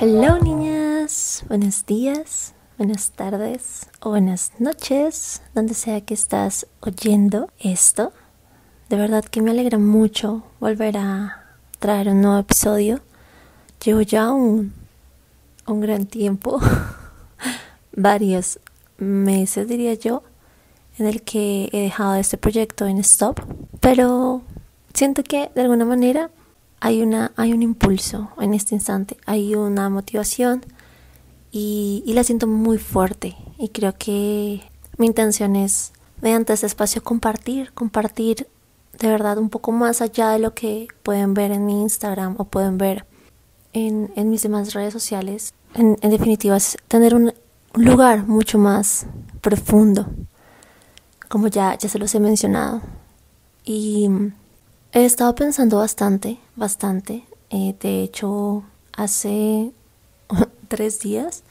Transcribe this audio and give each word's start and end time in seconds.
Hello 0.00 0.38
niñas, 0.38 1.42
buenos 1.48 1.84
días, 1.84 2.54
buenas 2.76 3.10
tardes 3.10 3.88
o 3.98 4.10
buenas 4.10 4.52
noches, 4.60 5.42
donde 5.56 5.74
sea 5.74 6.02
que 6.02 6.14
estás 6.14 6.68
oyendo 6.78 7.50
esto. 7.58 8.12
De 8.90 8.96
verdad 8.96 9.24
que 9.24 9.42
me 9.42 9.50
alegra 9.50 9.76
mucho 9.76 10.44
volver 10.60 10.98
a 10.98 11.42
traer 11.80 12.10
un 12.10 12.22
nuevo 12.22 12.38
episodio. 12.38 13.00
Llevo 13.84 14.02
ya 14.02 14.30
un, 14.30 14.72
un 15.66 15.80
gran 15.80 16.06
tiempo, 16.06 16.60
varios 17.92 18.60
meses 18.98 19.66
diría 19.66 19.94
yo, 19.94 20.22
en 21.00 21.06
el 21.06 21.22
que 21.22 21.70
he 21.72 21.80
dejado 21.80 22.14
este 22.14 22.38
proyecto 22.38 22.86
en 22.86 22.98
stop, 22.98 23.40
pero 23.80 24.42
siento 24.94 25.24
que 25.24 25.50
de 25.56 25.62
alguna 25.62 25.84
manera 25.84 26.30
hay, 26.80 27.02
una, 27.02 27.32
hay 27.36 27.52
un 27.52 27.62
impulso 27.62 28.30
en 28.40 28.54
este 28.54 28.74
instante, 28.74 29.16
hay 29.26 29.54
una 29.54 29.88
motivación 29.88 30.64
y, 31.50 32.02
la 32.06 32.24
siento 32.24 32.46
muy 32.46 32.78
fuerte 32.78 33.36
y 33.58 33.68
creo 33.68 33.94
que 33.96 34.62
mi 34.96 35.06
intención 35.06 35.56
es 35.56 35.92
mediante 36.20 36.52
este 36.52 36.66
espacio 36.66 37.02
compartir, 37.02 37.72
compartir 37.72 38.48
de 38.98 39.08
verdad 39.08 39.38
un 39.38 39.48
poco 39.48 39.72
más 39.72 40.02
allá 40.02 40.30
de 40.30 40.40
lo 40.40 40.54
que 40.54 40.88
pueden 41.02 41.34
ver 41.34 41.52
en 41.52 41.64
mi 41.64 41.82
Instagram 41.82 42.34
o 42.38 42.44
pueden 42.44 42.78
ver 42.78 43.06
en, 43.72 44.10
en 44.16 44.30
mis 44.30 44.42
demás 44.42 44.74
redes 44.74 44.92
sociales. 44.92 45.54
En, 45.74 45.96
en 46.00 46.10
definitiva, 46.10 46.56
es 46.56 46.76
tener 46.88 47.14
un, 47.14 47.32
lugar 47.74 48.26
mucho 48.26 48.58
más 48.58 49.06
profundo, 49.40 50.06
como 51.28 51.48
ya, 51.48 51.76
ya 51.76 51.88
se 51.88 51.98
los 51.98 52.14
he 52.14 52.20
mencionado. 52.20 52.82
Y 53.64 54.08
he 54.92 55.04
estado 55.04 55.34
pensando 55.34 55.78
bastante, 55.78 56.38
bastante. 56.56 57.24
Eh, 57.50 57.74
de 57.80 58.02
hecho, 58.02 58.64
hace 58.96 59.72
tres 60.68 61.00
días 61.00 61.42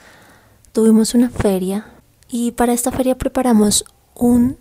tuvimos 0.71 1.13
una 1.13 1.29
feria 1.29 1.87
y 2.29 2.51
para 2.51 2.73
esta 2.73 2.91
feria 2.91 3.17
preparamos 3.17 3.85
un 4.13 4.57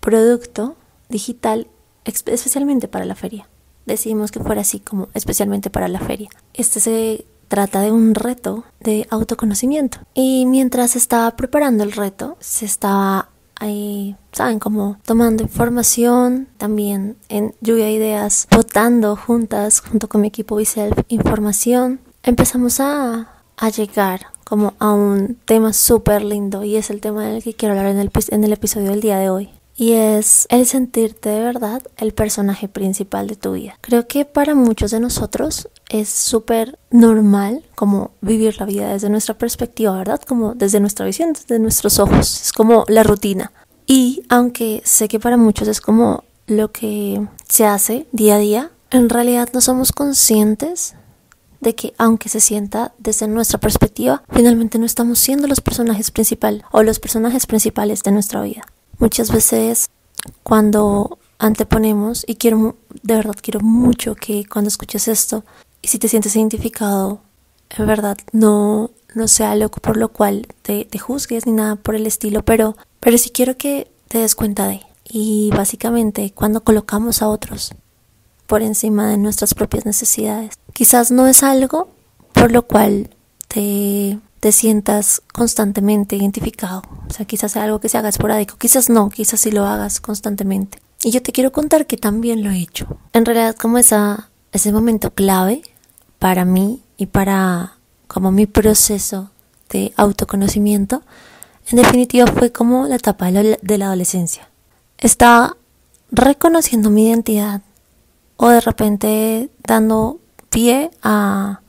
producto 0.00 0.76
digital 1.08 1.68
especialmente 2.04 2.88
para 2.88 3.04
la 3.04 3.14
feria. 3.14 3.48
Decidimos 3.84 4.30
que 4.32 4.40
fuera 4.40 4.62
así 4.62 4.80
como 4.80 5.08
especialmente 5.14 5.70
para 5.70 5.88
la 5.88 6.00
feria. 6.00 6.30
Este 6.54 6.80
se 6.80 7.26
trata 7.48 7.80
de 7.80 7.92
un 7.92 8.14
reto 8.14 8.64
de 8.80 9.06
autoconocimiento. 9.10 9.98
Y 10.14 10.46
mientras 10.46 10.96
estaba 10.96 11.36
preparando 11.36 11.84
el 11.84 11.92
reto, 11.92 12.36
se 12.40 12.64
estaba 12.64 13.30
ahí, 13.58 14.16
saben, 14.32 14.58
como 14.58 14.98
tomando 15.04 15.42
información, 15.42 16.48
también 16.56 17.16
en 17.28 17.54
lluvia 17.60 17.86
de 17.86 17.92
ideas, 17.92 18.46
votando 18.50 19.16
juntas, 19.16 19.80
junto 19.80 20.08
con 20.08 20.20
mi 20.20 20.28
equipo 20.28 20.56
Biself, 20.56 20.98
información. 21.08 22.00
Empezamos 22.22 22.80
a, 22.80 23.28
a 23.56 23.68
llegar 23.70 24.26
como 24.44 24.74
a 24.78 24.92
un 24.92 25.36
tema 25.44 25.72
súper 25.72 26.22
lindo 26.22 26.62
y 26.62 26.76
es 26.76 26.90
el 26.90 27.00
tema 27.00 27.26
del 27.26 27.42
que 27.42 27.54
quiero 27.54 27.74
hablar 27.74 27.92
en 27.92 27.98
el, 27.98 28.10
en 28.30 28.44
el 28.44 28.52
episodio 28.52 28.90
del 28.90 29.00
día 29.00 29.18
de 29.18 29.30
hoy 29.30 29.50
y 29.76 29.92
es 29.92 30.46
el 30.50 30.66
sentirte 30.66 31.28
de 31.28 31.42
verdad 31.42 31.82
el 31.96 32.12
personaje 32.12 32.68
principal 32.68 33.26
de 33.26 33.36
tu 33.36 33.52
vida. 33.52 33.78
Creo 33.82 34.08
que 34.08 34.24
para 34.24 34.54
muchos 34.54 34.90
de 34.90 35.00
nosotros 35.00 35.68
es 35.88 36.08
súper 36.08 36.78
normal 36.90 37.64
como 37.74 38.10
vivir 38.20 38.58
la 38.58 38.66
vida 38.66 38.92
desde 38.92 39.08
nuestra 39.08 39.38
perspectiva, 39.38 39.96
¿verdad? 39.96 40.20
Como 40.22 40.54
desde 40.54 40.80
nuestra 40.80 41.06
visión, 41.06 41.32
desde 41.32 41.58
nuestros 41.58 41.98
ojos, 41.98 42.42
es 42.42 42.52
como 42.52 42.84
la 42.88 43.02
rutina. 43.02 43.52
Y 43.86 44.22
aunque 44.28 44.82
sé 44.84 45.08
que 45.08 45.20
para 45.20 45.36
muchos 45.36 45.68
es 45.68 45.80
como 45.80 46.24
lo 46.46 46.72
que 46.72 47.26
se 47.48 47.66
hace 47.66 48.06
día 48.12 48.36
a 48.36 48.38
día, 48.38 48.70
en 48.90 49.08
realidad 49.08 49.48
no 49.52 49.60
somos 49.60 49.92
conscientes 49.92 50.94
de 51.60 51.74
que 51.74 51.94
aunque 51.98 52.28
se 52.28 52.40
sienta 52.40 52.92
desde 52.98 53.28
nuestra 53.28 53.58
perspectiva, 53.58 54.22
finalmente 54.30 54.78
no 54.78 54.86
estamos 54.86 55.18
siendo 55.18 55.46
los 55.46 55.60
personajes 55.60 56.10
principales 56.10 56.62
o 56.70 56.82
los 56.82 56.98
personajes 56.98 57.46
principales 57.46 58.02
de 58.02 58.12
nuestra 58.12 58.42
vida. 58.42 58.62
Muchas 58.98 59.32
veces 59.32 59.88
cuando 60.42 61.18
anteponemos, 61.38 62.24
y 62.26 62.36
quiero, 62.36 62.76
de 63.02 63.14
verdad 63.14 63.36
quiero 63.40 63.60
mucho 63.60 64.14
que 64.14 64.44
cuando 64.46 64.68
escuches 64.68 65.08
esto, 65.08 65.44
y 65.86 65.88
si 65.88 66.00
te 66.00 66.08
sientes 66.08 66.34
identificado, 66.34 67.20
en 67.70 67.86
verdad 67.86 68.18
no, 68.32 68.90
no 69.14 69.28
sea 69.28 69.52
algo 69.52 69.68
por 69.68 69.96
lo 69.96 70.08
cual 70.08 70.48
te, 70.62 70.84
te 70.84 70.98
juzgues 70.98 71.46
ni 71.46 71.52
nada 71.52 71.76
por 71.76 71.94
el 71.94 72.08
estilo, 72.08 72.44
pero, 72.44 72.76
pero 72.98 73.16
sí 73.18 73.30
quiero 73.30 73.56
que 73.56 73.88
te 74.08 74.18
des 74.18 74.34
cuenta 74.34 74.66
de. 74.66 74.80
Y 75.04 75.50
básicamente 75.56 76.32
cuando 76.34 76.64
colocamos 76.64 77.22
a 77.22 77.28
otros 77.28 77.72
por 78.48 78.62
encima 78.62 79.08
de 79.08 79.16
nuestras 79.16 79.54
propias 79.54 79.86
necesidades, 79.86 80.54
quizás 80.72 81.12
no 81.12 81.28
es 81.28 81.44
algo 81.44 81.88
por 82.32 82.50
lo 82.50 82.66
cual 82.66 83.10
te 83.46 84.18
te 84.40 84.50
sientas 84.50 85.22
constantemente 85.32 86.16
identificado. 86.16 86.82
O 87.08 87.12
sea, 87.12 87.26
quizás 87.26 87.52
sea 87.52 87.62
algo 87.62 87.78
que 87.78 87.88
se 87.88 87.96
haga 87.96 88.08
esporádico, 88.08 88.56
quizás 88.58 88.90
no, 88.90 89.08
quizás 89.08 89.38
sí 89.38 89.52
lo 89.52 89.64
hagas 89.66 90.00
constantemente. 90.00 90.78
Y 91.04 91.12
yo 91.12 91.22
te 91.22 91.30
quiero 91.30 91.52
contar 91.52 91.86
que 91.86 91.96
también 91.96 92.42
lo 92.42 92.50
he 92.50 92.58
hecho. 92.58 92.98
En 93.12 93.24
realidad, 93.24 93.54
como 93.54 93.78
esa, 93.78 94.30
ese 94.50 94.72
momento 94.72 95.12
clave 95.12 95.62
para 96.26 96.44
mí 96.44 96.82
y 96.96 97.06
para 97.06 97.74
como 98.08 98.32
mi 98.32 98.46
proceso 98.46 99.30
de 99.70 99.92
autoconocimiento, 99.96 101.04
en 101.70 101.76
definitiva 101.76 102.26
fue 102.26 102.50
como 102.50 102.88
la 102.88 102.96
etapa 102.96 103.30
de 103.30 103.78
la 103.78 103.86
adolescencia. 103.86 104.48
Estaba 104.98 105.56
reconociendo 106.10 106.90
mi 106.90 107.06
identidad 107.06 107.62
o 108.38 108.48
de 108.48 108.60
repente 108.60 109.50
dando 109.62 110.18
pie 110.50 110.90
a 111.00 111.60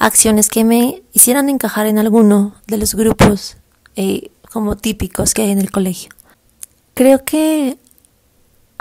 acciones 0.00 0.48
que 0.48 0.64
me 0.64 1.04
hicieran 1.12 1.48
encajar 1.48 1.86
en 1.86 2.00
alguno 2.00 2.56
de 2.66 2.78
los 2.78 2.96
grupos 2.96 3.56
eh, 3.94 4.32
como 4.52 4.76
típicos 4.76 5.32
que 5.32 5.42
hay 5.42 5.52
en 5.52 5.60
el 5.60 5.70
colegio. 5.70 6.10
Creo 6.94 7.24
que 7.24 7.78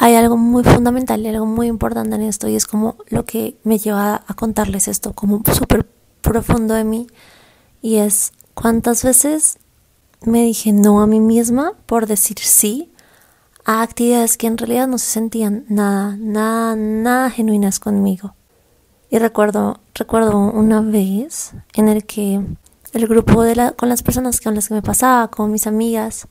hay 0.02 0.16
algo 0.16 0.36
muy 0.36 0.64
fundamental, 0.64 1.24
algo 1.28 1.46
muy 1.46 1.68
importante 1.68 2.16
en 2.16 2.24
esto 2.24 2.48
y 2.48 2.56
es 2.56 2.66
como 2.66 2.96
lo 3.10 3.24
que 3.24 3.56
me 3.64 3.78
lleva 3.78 4.24
a 4.26 4.34
contarles 4.34 4.88
esto 4.88 5.14
como 5.14 5.44
súper 5.54 5.88
profundo 6.22 6.74
de 6.74 6.84
mí 6.84 7.06
y 7.84 7.98
es 7.98 8.32
cuántas 8.56 9.04
veces 9.04 9.60
me 10.26 10.44
dije 10.44 10.72
no 10.72 11.02
a 11.02 11.08
mí 11.08 11.20
misma 11.20 11.74
por 11.86 12.08
decir 12.08 12.40
sí 12.40 12.92
a 13.64 13.84
actividades 13.84 14.38
que 14.38 14.48
en 14.48 14.58
realidad 14.58 14.88
no 14.88 14.98
se 14.98 15.06
sentían 15.06 15.66
nada, 15.70 16.16
nada, 16.18 16.76
nada 16.76 17.30
genuinas 17.30 17.80
conmigo. 17.80 18.34
Y 19.12 19.20
recuerdo, 19.20 19.82
recuerdo 19.94 20.36
una 20.36 20.82
vez 20.82 21.54
en 21.76 21.90
el 21.90 22.08
que 22.08 22.44
el 22.94 23.08
grupo 23.08 23.44
de 23.44 23.56
la, 23.56 23.74
con 23.74 23.88
las 23.88 24.02
personas 24.02 24.42
con 24.42 24.56
las 24.56 24.68
que 24.68 24.74
me 24.74 24.82
pasaba, 24.82 25.28
con 25.28 25.52
mis 25.52 25.68
amigas, 25.68 26.28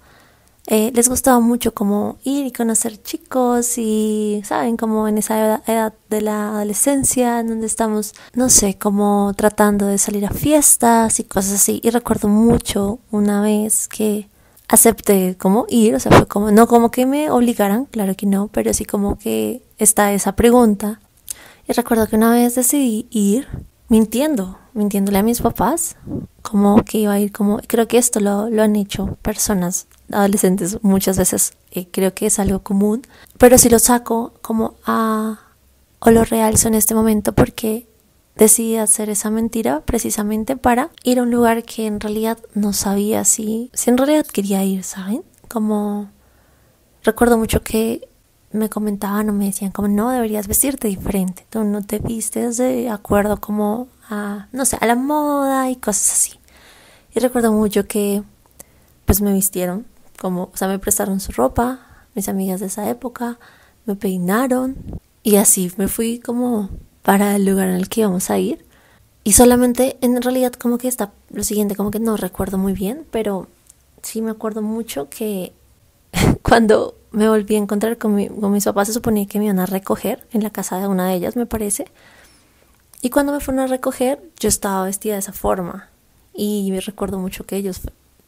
eh, 0.71 0.93
les 0.95 1.09
gustaba 1.09 1.41
mucho 1.41 1.75
como 1.75 2.19
ir 2.23 2.47
y 2.47 2.53
conocer 2.53 3.03
chicos 3.03 3.77
y, 3.77 4.41
¿saben? 4.45 4.77
Como 4.77 5.09
en 5.09 5.19
esa 5.19 5.61
edad, 5.67 5.95
de 6.09 6.21
la 6.21 6.51
adolescencia, 6.51 7.41
en 7.41 7.49
donde 7.49 7.67
estamos, 7.67 8.15
no 8.35 8.49
sé, 8.49 8.79
como 8.79 9.35
tratando 9.37 9.87
de 9.87 9.99
salir 9.99 10.25
a 10.27 10.31
fiestas 10.31 11.19
y 11.19 11.25
cosas 11.25 11.55
así. 11.55 11.81
Y 11.83 11.91
recuerdo 11.91 12.29
mucho 12.29 13.01
una 13.11 13.43
vez 13.43 13.89
que 13.89 14.29
acepté 14.69 15.37
como 15.37 15.67
ir, 15.69 15.97
o 15.97 16.01
sea, 16.01 16.13
fue 16.13 16.29
como, 16.29 16.53
no 16.53 16.69
como 16.69 16.93
que 16.93 17.05
me 17.05 17.31
obligaran, 17.31 17.87
claro 17.87 18.15
que 18.15 18.27
no, 18.27 18.49
pero 18.49 18.73
sí 18.73 18.85
como 18.85 19.19
que 19.19 19.63
está 19.79 20.13
esa 20.13 20.37
pregunta 20.37 21.01
y 21.67 21.73
recuerdo 21.73 22.07
que 22.07 22.17
una 22.17 22.33
vez 22.33 22.55
decidí 22.55 23.07
ir 23.11 23.47
mintiendo, 23.89 24.59
mintiéndole 24.73 25.19
a 25.19 25.23
mis 25.23 25.41
papás, 25.41 25.97
como 26.43 26.85
que 26.85 26.99
iba 26.99 27.13
a 27.13 27.19
ir 27.21 27.33
como, 27.33 27.59
creo 27.67 27.89
que 27.89 27.99
esto 27.99 28.21
lo, 28.21 28.49
lo 28.51 28.63
han 28.63 28.77
hecho 28.77 29.19
personas 29.23 29.89
adolescentes 30.13 30.79
muchas 30.83 31.19
veces, 31.19 31.55
eh, 31.71 31.89
creo 31.91 32.15
que 32.15 32.27
es 32.27 32.39
algo 32.39 32.61
común, 32.61 33.03
pero 33.39 33.59
si 33.59 33.69
lo 33.69 33.79
saco 33.79 34.35
como 34.43 34.75
a, 34.85 35.41
o 36.01 36.11
lo 36.11 36.25
realzo 36.25 36.69
en 36.69 36.75
este 36.75 36.95
momento 36.95 37.33
porque 37.35 37.87
decidí 38.37 38.77
hacer 38.77 39.11
esa 39.11 39.31
mentira 39.31 39.81
precisamente 39.81 40.57
para 40.57 40.91
ir 41.05 41.19
a 41.19 41.23
un 41.23 41.31
lugar 41.31 41.63
que 41.63 41.87
en 41.87 42.01
realidad 42.01 42.39
no 42.55 42.73
sabía 42.73 43.25
si, 43.25 43.71
si 43.75 43.91
en 43.91 43.99
realidad 43.99 44.27
quería 44.27 44.65
ir, 44.65 44.83
¿saben? 44.83 45.23
Como 45.49 46.11
recuerdo 47.03 47.37
mucho 47.37 47.63
que 47.63 48.09
me 48.53 48.69
comentaban 48.69 49.29
o 49.31 49.33
me 49.33 49.47
decían 49.47 49.71
como 49.71 49.89
no 49.89 50.11
deberías 50.11 50.49
vestirte 50.49 50.89
diferente, 50.89 51.47
tú 51.51 51.65
no 51.65 51.83
te 51.83 51.99
vistes 51.99 52.57
de 52.57 52.89
acuerdo 52.89 53.41
como 53.41 53.89
a, 54.09 54.49
no 54.53 54.65
sé, 54.65 54.77
a 54.81 54.87
la 54.87 54.97
moda 54.97 55.71
y 55.71 55.77
cosas 55.77 56.13
así. 56.13 56.41
Y 57.15 57.21
recuerdo 57.21 57.53
mucho 57.53 57.87
que 57.87 58.23
pues 59.05 59.21
me 59.21 59.33
vistieron 59.33 59.87
como, 60.21 60.51
o 60.53 60.57
sea, 60.57 60.69
me 60.69 60.79
prestaron 60.79 61.19
su 61.19 61.33
ropa, 61.33 61.81
mis 62.15 62.29
amigas 62.29 62.61
de 62.61 62.67
esa 62.67 62.91
época, 62.91 63.39
me 63.87 63.97
peinaron 63.97 64.77
y 65.23 65.37
así 65.37 65.73
me 65.79 65.89
fui 65.89 66.19
como 66.19 66.69
para 67.01 67.37
el 67.37 67.47
lugar 67.47 67.71
en 67.71 67.77
el 67.77 67.89
que 67.89 68.03
íbamos 68.03 68.29
a 68.29 68.39
ir. 68.39 68.67
Y 69.25 69.33
solamente 69.33 69.97
en 70.03 70.21
realidad 70.21 70.53
como 70.53 70.77
que 70.77 70.89
está 70.89 71.13
lo 71.31 71.43
siguiente, 71.43 71.75
como 71.75 71.91
que 71.91 72.01
no 72.01 72.19
recuerdo 72.19 72.59
muy 72.59 72.75
bien, 72.75 73.07
pero 73.11 73.49
sí 74.03 74.21
me 74.21 74.31
acuerdo 74.31 74.61
mucho 74.61 75.09
que 75.09 75.55
cuando 76.43 76.97
me 77.13 77.27
volví 77.27 77.55
a 77.55 77.59
encontrar 77.59 77.97
con, 77.97 78.15
mi, 78.15 78.29
con 78.29 78.53
mis 78.53 78.67
papás, 78.67 78.89
se 78.89 78.95
suponía 78.95 79.25
que 79.25 79.39
me 79.39 79.47
iban 79.47 79.59
a 79.59 79.67
recoger 79.67 80.27
en 80.33 80.43
la 80.43 80.51
casa 80.51 80.79
de 80.79 80.87
una 80.87 81.09
de 81.09 81.15
ellas, 81.15 81.35
me 81.35 81.47
parece. 81.47 81.87
Y 83.01 83.09
cuando 83.09 83.33
me 83.33 83.41
fueron 83.41 83.65
a 83.65 83.67
recoger, 83.67 84.23
yo 84.39 84.51
estaba 84.51 84.85
vestida 84.85 85.15
de 85.15 85.21
esa 85.21 85.33
forma. 85.33 85.89
Y 86.35 86.71
me 86.73 86.81
recuerdo 86.81 87.19
mucho 87.19 87.47
que 87.47 87.57
ellos 87.57 87.81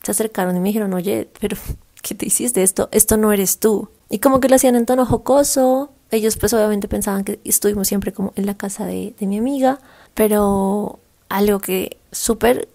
se 0.03 0.11
acercaron 0.11 0.57
y 0.57 0.61
me 0.61 0.69
dijeron, 0.69 0.93
oye, 0.95 1.29
pero 1.41 1.57
¿qué 2.03 2.15
te 2.15 2.27
hiciste 2.27 2.63
esto? 2.63 2.89
Esto 2.93 3.17
no 3.17 3.33
eres 3.33 3.59
tú. 3.59 3.89
Y 4.09 4.19
como 4.19 4.41
que 4.41 4.49
lo 4.49 4.57
hacían 4.57 4.77
en 4.77 4.87
tono 4.87 5.07
jocoso. 5.07 5.91
Ellos 6.11 6.37
pues 6.37 6.53
obviamente 6.53 6.89
pensaban 6.89 7.25
que 7.25 7.41
estuvimos 7.45 7.89
siempre 7.89 8.13
como 8.13 8.33
en 8.37 8.45
la 8.45 8.57
casa 8.57 8.85
de, 8.85 9.15
de 9.19 9.27
mi 9.27 9.39
amiga. 9.39 9.81
Pero 10.15 10.99
algo 11.29 11.61
que 11.61 11.97
súper, 12.11 12.69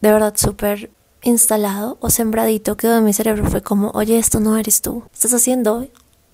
de 0.00 0.12
verdad 0.12 0.34
súper 0.36 0.90
instalado 1.22 1.98
o 2.00 2.10
sembradito 2.10 2.76
quedó 2.76 2.98
en 2.98 3.04
mi 3.04 3.12
cerebro 3.12 3.44
fue 3.48 3.62
como, 3.62 3.90
oye, 3.90 4.18
esto 4.18 4.40
no 4.40 4.56
eres 4.56 4.80
tú. 4.80 5.04
Estás 5.12 5.34
haciendo 5.34 5.86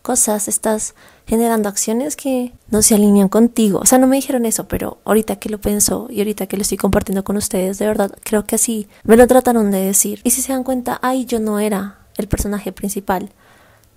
cosas, 0.08 0.48
estás 0.48 0.94
generando 1.26 1.68
acciones 1.68 2.16
que 2.16 2.54
no 2.70 2.80
se 2.80 2.94
alinean 2.94 3.28
contigo. 3.28 3.80
O 3.80 3.84
sea, 3.84 3.98
no 3.98 4.06
me 4.06 4.16
dijeron 4.16 4.46
eso, 4.46 4.66
pero 4.66 4.96
ahorita 5.04 5.36
que 5.36 5.50
lo 5.50 5.60
pienso 5.60 6.06
y 6.08 6.20
ahorita 6.20 6.46
que 6.46 6.56
lo 6.56 6.62
estoy 6.62 6.78
compartiendo 6.78 7.24
con 7.24 7.36
ustedes, 7.36 7.78
de 7.78 7.86
verdad, 7.86 8.10
creo 8.24 8.46
que 8.46 8.54
así 8.54 8.88
me 9.04 9.18
lo 9.18 9.26
trataron 9.26 9.70
de 9.70 9.82
decir. 9.82 10.22
Y 10.24 10.30
si 10.30 10.40
se 10.40 10.54
dan 10.54 10.64
cuenta, 10.64 10.98
ay, 11.02 11.26
yo 11.26 11.40
no 11.40 11.58
era 11.58 11.98
el 12.16 12.26
personaje 12.26 12.72
principal 12.72 13.28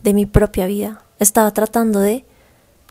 de 0.03 0.13
mi 0.13 0.25
propia 0.25 0.65
vida. 0.65 1.01
Estaba 1.17 1.51
tratando 1.51 2.01
de 2.01 2.25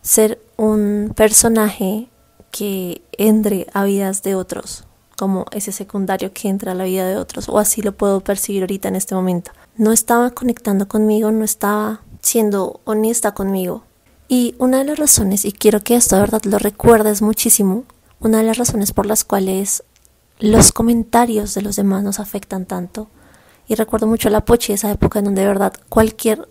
ser 0.00 0.40
un 0.56 1.12
personaje 1.14 2.08
que 2.50 3.02
entre 3.19 3.67
a 3.75 3.84
vidas 3.84 4.22
de 4.22 4.34
otros, 4.34 4.84
como 5.19 5.44
ese 5.52 5.72
secundario 5.72 6.32
que 6.32 6.49
entra 6.49 6.72
a 6.72 6.75
la 6.75 6.84
vida 6.84 7.06
de 7.06 7.19
otros, 7.19 7.50
o 7.50 7.58
así 7.58 7.82
lo 7.82 7.93
puedo 7.93 8.20
percibir 8.20 8.62
ahorita 8.62 8.88
en 8.88 8.96
este 8.96 9.14
momento. 9.14 9.50
No 9.76 9.93
estaba 9.93 10.31
conectando 10.31 10.88
conmigo, 10.88 11.31
no 11.32 11.44
estaba 11.44 12.00
siendo 12.22 12.81
honesta 12.84 13.32
conmigo. 13.32 13.84
Y 14.28 14.55
una 14.58 14.78
de 14.78 14.84
las 14.84 14.99
razones, 14.99 15.44
y 15.44 15.52
quiero 15.52 15.81
que 15.81 15.96
esto 15.96 16.14
de 16.17 16.22
verdad 16.22 16.43
lo 16.44 16.58
recuerdes 16.58 17.20
muchísimo, 17.20 17.84
una 18.20 18.38
de 18.38 18.44
las 18.44 18.58
razones 18.58 18.93
por 18.93 19.06
las 19.06 19.25
cuales 19.25 19.82
los 20.38 20.72
comentarios 20.72 21.55
de 21.55 21.62
los 21.62 21.76
demás 21.76 22.02
nos 22.02 22.20
afectan 22.20 22.64
tanto. 22.64 23.08
Y 23.69 23.75
recuerdo 23.75 24.06
mucho 24.06 24.31
la 24.31 24.44
pochi, 24.44 24.72
esa 24.72 24.90
época 24.90 25.19
en 25.19 25.26
donde 25.26 25.43
de 25.43 25.49
verdad 25.49 25.72
cualquier... 25.88 26.49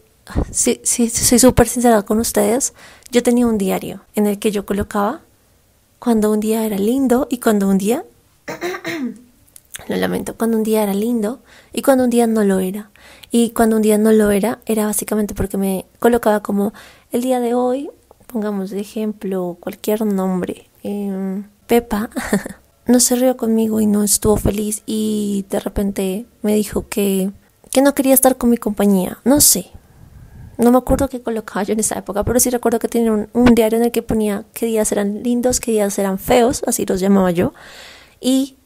Si, 0.52 0.80
si, 0.84 1.10
soy 1.10 1.40
súper 1.40 1.68
sincera 1.68 2.04
con 2.04 2.20
ustedes, 2.20 2.74
yo 3.12 3.24
tenía 3.24 3.48
un 3.48 3.58
diario 3.58 4.02
en 4.14 4.28
el 4.28 4.38
que 4.38 4.52
yo 4.52 4.66
colocaba 4.66 5.22
cuando 5.98 6.32
un 6.32 6.40
día 6.40 6.66
era 6.66 6.78
lindo 6.78 7.28
y 7.30 7.40
cuando 7.40 7.68
un 7.68 7.78
día... 7.78 8.06
lo 9.88 9.96
lamento, 9.96 10.36
cuando 10.36 10.58
un 10.58 10.64
día 10.64 10.84
era 10.84 10.94
lindo 10.94 11.40
y 11.74 11.82
cuando 11.82 12.04
un 12.04 12.10
día 12.10 12.28
no 12.28 12.44
lo 12.44 12.60
era. 12.60 12.92
Y 13.32 13.52
cuando 13.52 13.76
un 13.76 13.82
día 13.82 13.98
no 13.98 14.12
lo 14.12 14.32
era, 14.32 14.60
era 14.66 14.86
básicamente 14.86 15.36
porque 15.36 15.58
me 15.58 15.86
colocaba 16.00 16.42
como 16.42 16.74
el 17.12 17.22
día 17.22 17.40
de 17.40 17.54
hoy, 17.54 17.90
pongamos 18.28 18.72
de 18.72 18.80
ejemplo 18.80 19.58
cualquier 19.60 20.06
nombre, 20.06 20.68
em, 20.84 21.46
Pepa, 21.68 22.10
no 22.88 23.00
se 23.00 23.16
rió 23.16 23.38
conmigo 23.38 23.80
y 23.80 23.86
no 23.86 24.04
estuvo 24.04 24.36
feliz 24.36 24.82
y 24.88 25.46
de 25.50 25.60
repente 25.60 26.26
me 26.42 26.56
dijo 26.56 26.88
que, 26.90 27.32
que 27.72 27.84
no 27.84 27.94
quería 27.94 28.16
estar 28.16 28.38
con 28.38 28.50
mi 28.50 28.58
compañía. 28.58 29.20
No 29.24 29.42
sé. 29.42 29.68
No 30.58 30.72
me 30.72 30.80
acuerdo 30.80 31.08
qué 31.08 31.22
colocaba 31.22 31.64
yo 31.64 31.74
en 31.74 31.80
esa 31.80 32.00
época, 32.00 32.24
pero 32.24 32.40
sí 32.40 32.50
recuerdo 32.50 32.80
que 32.80 32.88
tenía 32.88 33.14
un 33.32 33.56
diario 33.56 33.78
en 33.78 33.86
el 33.86 33.92
que 33.92 34.02
ponía 34.02 34.44
qué 34.54 34.66
días 34.66 34.92
eran 34.92 35.24
lindos, 35.24 35.60
qué 35.60 35.72
días 35.72 35.98
eran 36.00 36.18
feos, 36.18 36.64
así 36.66 36.86
los 36.86 37.00
llamaba 37.00 37.32
yo. 37.32 37.54
Y 38.20 38.58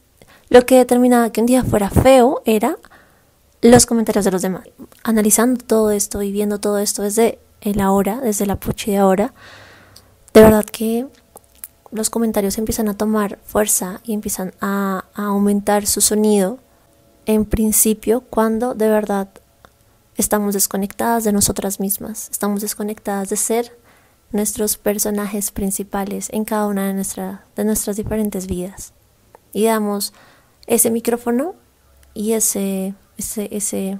lo 0.48 0.64
que 0.66 0.76
determinaba 0.76 1.30
que 1.30 1.40
un 1.40 1.46
día 1.46 1.62
fuera 1.62 1.90
feo 1.90 2.42
era 2.46 2.78
los 3.70 3.86
comentarios 3.86 4.26
de 4.26 4.30
los 4.30 4.42
demás. 4.42 4.64
Analizando 5.02 5.64
todo 5.64 5.90
esto 5.90 6.22
y 6.22 6.30
viendo 6.30 6.60
todo 6.60 6.78
esto 6.78 7.02
desde 7.02 7.38
el 7.62 7.80
ahora, 7.80 8.20
desde 8.20 8.44
la 8.44 8.56
poche 8.56 8.90
de 8.90 8.98
ahora, 8.98 9.32
de 10.34 10.42
verdad 10.42 10.66
que 10.66 11.06
los 11.90 12.10
comentarios 12.10 12.58
empiezan 12.58 12.88
a 12.88 12.96
tomar 12.96 13.38
fuerza 13.46 14.00
y 14.04 14.12
empiezan 14.12 14.52
a, 14.60 15.06
a 15.14 15.24
aumentar 15.26 15.86
su 15.86 16.02
sonido 16.02 16.58
en 17.24 17.46
principio 17.46 18.20
cuando 18.20 18.74
de 18.74 18.88
verdad 18.88 19.28
estamos 20.18 20.52
desconectadas 20.52 21.24
de 21.24 21.32
nosotras 21.32 21.80
mismas, 21.80 22.28
estamos 22.30 22.60
desconectadas 22.60 23.30
de 23.30 23.36
ser 23.36 23.78
nuestros 24.30 24.76
personajes 24.76 25.50
principales 25.50 26.28
en 26.32 26.44
cada 26.44 26.66
una 26.66 26.88
de, 26.88 26.92
nuestra, 26.92 27.46
de 27.56 27.64
nuestras 27.64 27.96
diferentes 27.96 28.46
vidas. 28.46 28.92
Y 29.54 29.64
damos 29.64 30.12
ese 30.66 30.90
micrófono 30.90 31.54
y 32.12 32.32
ese 32.32 32.94
ese, 33.18 33.48
ese, 33.50 33.98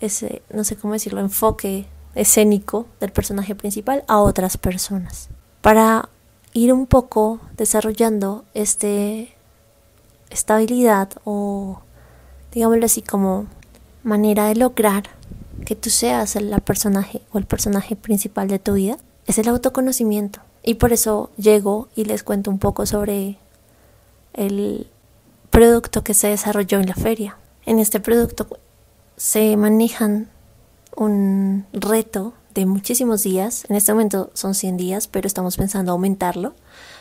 ese, 0.00 0.42
no 0.52 0.64
sé 0.64 0.76
cómo 0.76 0.94
decirlo, 0.94 1.20
enfoque 1.20 1.86
escénico 2.14 2.86
del 3.00 3.12
personaje 3.12 3.54
principal 3.54 4.04
a 4.08 4.18
otras 4.18 4.56
personas. 4.56 5.28
Para 5.60 6.08
ir 6.52 6.72
un 6.72 6.86
poco 6.86 7.40
desarrollando 7.56 8.44
este 8.54 9.36
estabilidad 10.30 11.10
o 11.24 11.80
digámoslo 12.52 12.86
así 12.86 13.02
como 13.02 13.46
manera 14.02 14.46
de 14.46 14.56
lograr 14.56 15.04
que 15.64 15.76
tú 15.76 15.90
seas 15.90 16.36
el 16.36 16.50
personaje 16.62 17.20
o 17.32 17.38
el 17.38 17.44
personaje 17.44 17.96
principal 17.96 18.48
de 18.48 18.58
tu 18.58 18.74
vida 18.74 18.96
es 19.26 19.38
el 19.38 19.48
autoconocimiento 19.48 20.40
y 20.62 20.74
por 20.74 20.92
eso 20.92 21.30
llego 21.36 21.88
y 21.94 22.04
les 22.04 22.22
cuento 22.22 22.50
un 22.50 22.58
poco 22.58 22.86
sobre 22.86 23.38
el 24.32 24.88
producto 25.50 26.02
que 26.02 26.14
se 26.14 26.28
desarrolló 26.28 26.80
en 26.80 26.86
la 26.86 26.94
feria 26.94 27.36
en 27.66 27.78
este 27.80 28.00
producto 28.00 28.46
se 29.16 29.56
manejan 29.56 30.28
un 30.96 31.66
reto 31.72 32.32
de 32.54 32.64
muchísimos 32.64 33.22
días. 33.22 33.64
En 33.68 33.76
este 33.76 33.92
momento 33.92 34.30
son 34.32 34.54
100 34.54 34.76
días, 34.78 35.08
pero 35.08 35.26
estamos 35.26 35.56
pensando 35.56 35.92
aumentarlo 35.92 36.54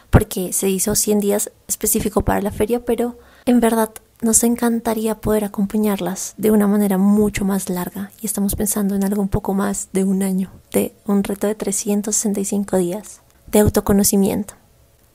porque 0.09 0.53
se 0.53 0.69
hizo 0.69 0.95
100 0.95 1.19
días 1.19 1.51
específico 1.67 2.21
para 2.21 2.41
la 2.41 2.51
feria, 2.51 2.83
pero 2.83 3.17
en 3.45 3.59
verdad 3.59 3.89
nos 4.21 4.43
encantaría 4.43 5.15
poder 5.15 5.43
acompañarlas 5.43 6.33
de 6.37 6.51
una 6.51 6.67
manera 6.67 6.97
mucho 6.97 7.45
más 7.45 7.69
larga 7.69 8.11
y 8.21 8.25
estamos 8.25 8.55
pensando 8.55 8.95
en 8.95 9.03
algo 9.03 9.21
un 9.21 9.29
poco 9.29 9.53
más 9.53 9.89
de 9.93 10.03
un 10.03 10.23
año, 10.23 10.51
de 10.71 10.95
un 11.05 11.23
reto 11.23 11.47
de 11.47 11.55
365 11.55 12.77
días 12.77 13.21
de 13.47 13.59
autoconocimiento. 13.59 14.55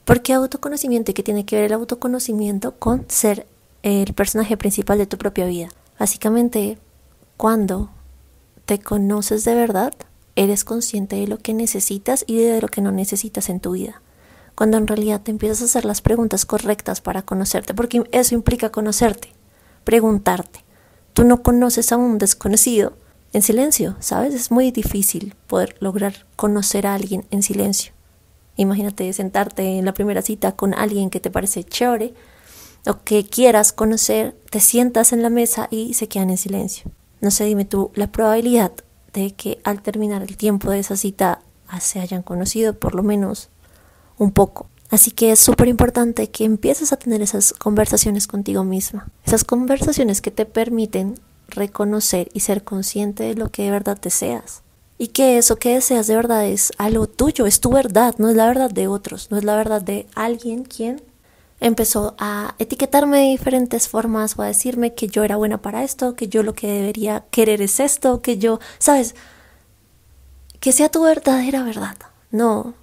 ¿Por 0.05 0.21
qué 0.21 0.33
autoconocimiento 0.33 1.11
y 1.11 1.13
qué 1.13 1.23
tiene 1.23 1.45
que 1.45 1.55
ver 1.55 1.65
el 1.65 1.73
autoconocimiento 1.73 2.75
con 2.77 3.05
ser 3.07 3.47
el 3.83 4.13
personaje 4.13 4.57
principal 4.57 4.97
de 4.97 5.07
tu 5.07 5.17
propia 5.17 5.45
vida. 5.45 5.69
Básicamente, 5.99 6.77
cuando 7.37 7.89
te 8.65 8.79
conoces 8.79 9.43
de 9.43 9.55
verdad, 9.55 9.93
eres 10.35 10.63
consciente 10.63 11.15
de 11.17 11.27
lo 11.27 11.37
que 11.37 11.53
necesitas 11.53 12.23
y 12.27 12.37
de 12.37 12.61
lo 12.61 12.67
que 12.67 12.81
no 12.81 12.91
necesitas 12.91 13.49
en 13.49 13.59
tu 13.59 13.71
vida. 13.71 14.01
Cuando 14.55 14.77
en 14.77 14.87
realidad 14.87 15.21
te 15.21 15.31
empiezas 15.31 15.61
a 15.61 15.65
hacer 15.65 15.85
las 15.85 16.01
preguntas 16.01 16.45
correctas 16.45 17.01
para 17.01 17.23
conocerte, 17.23 17.73
porque 17.73 18.03
eso 18.11 18.35
implica 18.35 18.71
conocerte, 18.71 19.29
preguntarte. 19.83 20.63
Tú 21.13 21.23
no 21.23 21.41
conoces 21.41 21.91
a 21.91 21.97
un 21.97 22.17
desconocido 22.17 22.93
en 23.33 23.41
silencio, 23.41 23.95
¿sabes? 23.99 24.33
Es 24.33 24.51
muy 24.51 24.71
difícil 24.71 25.35
poder 25.47 25.75
lograr 25.79 26.25
conocer 26.35 26.85
a 26.85 26.95
alguien 26.95 27.25
en 27.31 27.43
silencio. 27.43 27.93
Imagínate 28.57 29.11
sentarte 29.13 29.79
en 29.79 29.85
la 29.85 29.93
primera 29.93 30.21
cita 30.21 30.53
con 30.53 30.73
alguien 30.73 31.09
que 31.09 31.19
te 31.19 31.31
parece 31.31 31.63
chévere 31.63 32.13
o 32.85 33.01
que 33.03 33.25
quieras 33.25 33.73
conocer, 33.73 34.35
te 34.49 34.59
sientas 34.59 35.13
en 35.13 35.21
la 35.21 35.29
mesa 35.29 35.67
y 35.71 35.93
se 35.93 36.07
quedan 36.07 36.29
en 36.29 36.37
silencio. 36.37 36.91
No 37.19 37.31
sé, 37.31 37.45
dime 37.45 37.65
tú, 37.65 37.91
la 37.93 38.11
probabilidad 38.11 38.71
de 39.13 39.33
que 39.33 39.59
al 39.63 39.81
terminar 39.81 40.23
el 40.23 40.37
tiempo 40.37 40.71
de 40.71 40.79
esa 40.79 40.95
cita 40.95 41.41
se 41.79 41.99
hayan 41.99 42.23
conocido 42.23 42.73
por 42.73 42.95
lo 42.95 43.03
menos 43.03 43.49
un 44.17 44.31
poco. 44.31 44.67
Así 44.89 45.11
que 45.11 45.31
es 45.31 45.39
súper 45.39 45.69
importante 45.69 46.29
que 46.29 46.43
empieces 46.43 46.91
a 46.91 46.97
tener 46.97 47.21
esas 47.21 47.53
conversaciones 47.53 48.27
contigo 48.27 48.65
misma, 48.65 49.09
esas 49.25 49.45
conversaciones 49.45 50.21
que 50.21 50.31
te 50.31 50.45
permiten 50.45 51.17
reconocer 51.47 52.29
y 52.33 52.41
ser 52.41 52.63
consciente 52.63 53.23
de 53.23 53.35
lo 53.35 53.49
que 53.49 53.63
de 53.63 53.71
verdad 53.71 53.97
deseas. 54.01 54.63
Y 54.97 55.07
que 55.07 55.37
eso 55.37 55.55
que 55.55 55.75
deseas 55.75 56.07
de 56.07 56.15
verdad 56.15 56.45
es 56.45 56.73
algo 56.77 57.07
tuyo, 57.07 57.45
es 57.45 57.61
tu 57.61 57.71
verdad, 57.71 58.15
no 58.17 58.29
es 58.29 58.35
la 58.35 58.47
verdad 58.47 58.69
de 58.69 58.87
otros, 58.87 59.31
no 59.31 59.37
es 59.37 59.43
la 59.43 59.55
verdad 59.55 59.81
de 59.81 60.07
alguien 60.13 60.63
quien 60.63 61.01
empezó 61.61 62.15
a 62.17 62.55
etiquetarme 62.59 63.19
de 63.19 63.29
diferentes 63.29 63.87
formas 63.87 64.37
o 64.37 64.41
a 64.41 64.47
decirme 64.47 64.93
que 64.93 65.07
yo 65.07 65.23
era 65.23 65.37
buena 65.37 65.61
para 65.61 65.83
esto, 65.83 66.15
que 66.15 66.27
yo 66.27 66.43
lo 66.43 66.53
que 66.53 66.67
debería 66.67 67.23
querer 67.31 67.61
es 67.61 67.79
esto, 67.79 68.21
que 68.21 68.37
yo, 68.37 68.59
sabes, 68.79 69.15
que 70.59 70.71
sea 70.73 70.89
tu 70.89 71.03
verdadera 71.03 71.63
verdad, 71.63 71.97
no 72.31 72.73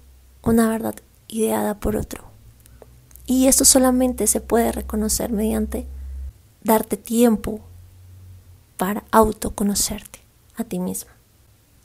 una 0.41 0.69
verdad 0.69 0.95
ideada 1.27 1.79
por 1.79 1.97
otro. 1.97 2.23
Y 3.25 3.47
esto 3.47 3.65
solamente 3.65 4.25
se 4.25 4.41
puede 4.41 4.71
reconocer 4.71 5.31
mediante 5.31 5.85
darte 6.63 6.97
tiempo 6.97 7.59
para 8.77 9.03
autoconocerte 9.11 10.19
a 10.55 10.63
ti 10.63 10.79
misma. 10.79 11.11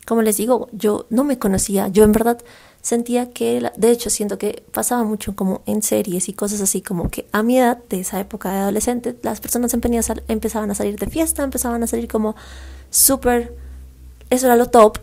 Como 0.06 0.22
les 0.22 0.36
digo, 0.36 0.68
yo 0.72 1.06
no 1.10 1.24
me 1.24 1.38
conocía, 1.38 1.88
yo 1.88 2.04
en 2.04 2.12
verdad 2.12 2.38
sentía 2.82 3.30
que, 3.30 3.70
de 3.76 3.90
hecho, 3.90 4.10
siento 4.10 4.36
que 4.36 4.62
pasaba 4.72 5.04
mucho 5.04 5.34
como 5.34 5.62
en 5.66 5.82
series 5.82 6.28
y 6.28 6.34
cosas 6.34 6.60
así, 6.60 6.82
como 6.82 7.08
que 7.10 7.26
a 7.32 7.42
mi 7.42 7.58
edad, 7.58 7.78
de 7.88 8.00
esa 8.00 8.20
época 8.20 8.52
de 8.52 8.58
adolescente, 8.58 9.16
las 9.22 9.40
personas 9.40 9.72
empezaban 9.72 10.70
a 10.70 10.74
salir 10.74 10.98
de 10.98 11.06
fiesta, 11.06 11.42
empezaban 11.42 11.82
a 11.82 11.86
salir 11.86 12.08
como 12.08 12.36
súper, 12.90 13.56
eso 14.30 14.46
era 14.46 14.56
lo 14.56 14.66
top, 14.66 14.98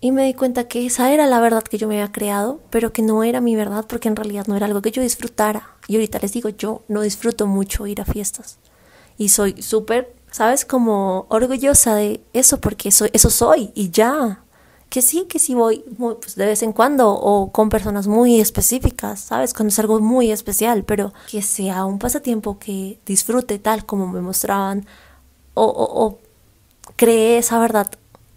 Y 0.00 0.12
me 0.12 0.24
di 0.26 0.34
cuenta 0.34 0.68
que 0.68 0.86
esa 0.86 1.12
era 1.12 1.26
la 1.26 1.40
verdad 1.40 1.62
que 1.62 1.78
yo 1.78 1.88
me 1.88 1.96
había 2.00 2.12
creado, 2.12 2.60
pero 2.70 2.92
que 2.92 3.02
no 3.02 3.24
era 3.24 3.40
mi 3.40 3.56
verdad 3.56 3.86
porque 3.88 4.08
en 4.08 4.16
realidad 4.16 4.46
no 4.46 4.56
era 4.56 4.66
algo 4.66 4.82
que 4.82 4.90
yo 4.90 5.02
disfrutara. 5.02 5.70
Y 5.88 5.94
ahorita 5.96 6.18
les 6.20 6.32
digo, 6.32 6.48
yo 6.50 6.82
no 6.88 7.00
disfruto 7.02 7.46
mucho 7.46 7.86
ir 7.86 8.00
a 8.00 8.04
fiestas. 8.04 8.58
Y 9.18 9.30
soy 9.30 9.62
súper, 9.62 10.14
¿sabes? 10.36 10.66
Como 10.66 11.24
orgullosa 11.30 11.94
de 11.94 12.20
eso 12.34 12.60
porque 12.60 12.90
eso, 12.90 13.06
eso 13.14 13.30
soy 13.30 13.70
y 13.74 13.88
ya. 13.88 14.42
Que 14.90 15.00
sí, 15.00 15.24
que 15.30 15.38
sí 15.38 15.54
voy 15.54 15.82
pues, 15.96 16.36
de 16.36 16.44
vez 16.44 16.62
en 16.62 16.74
cuando 16.74 17.10
o 17.10 17.50
con 17.52 17.70
personas 17.70 18.06
muy 18.06 18.38
específicas, 18.38 19.18
¿sabes? 19.18 19.54
Cuando 19.54 19.70
es 19.70 19.78
algo 19.78 19.98
muy 19.98 20.30
especial, 20.30 20.84
pero 20.84 21.14
que 21.30 21.40
sea 21.40 21.86
un 21.86 21.98
pasatiempo 21.98 22.58
que 22.58 23.00
disfrute 23.06 23.58
tal 23.58 23.86
como 23.86 24.08
me 24.08 24.20
mostraban 24.20 24.84
o, 25.54 25.64
o, 25.64 26.04
o 26.04 26.18
cree 26.96 27.38
esa 27.38 27.58
verdad 27.58 27.90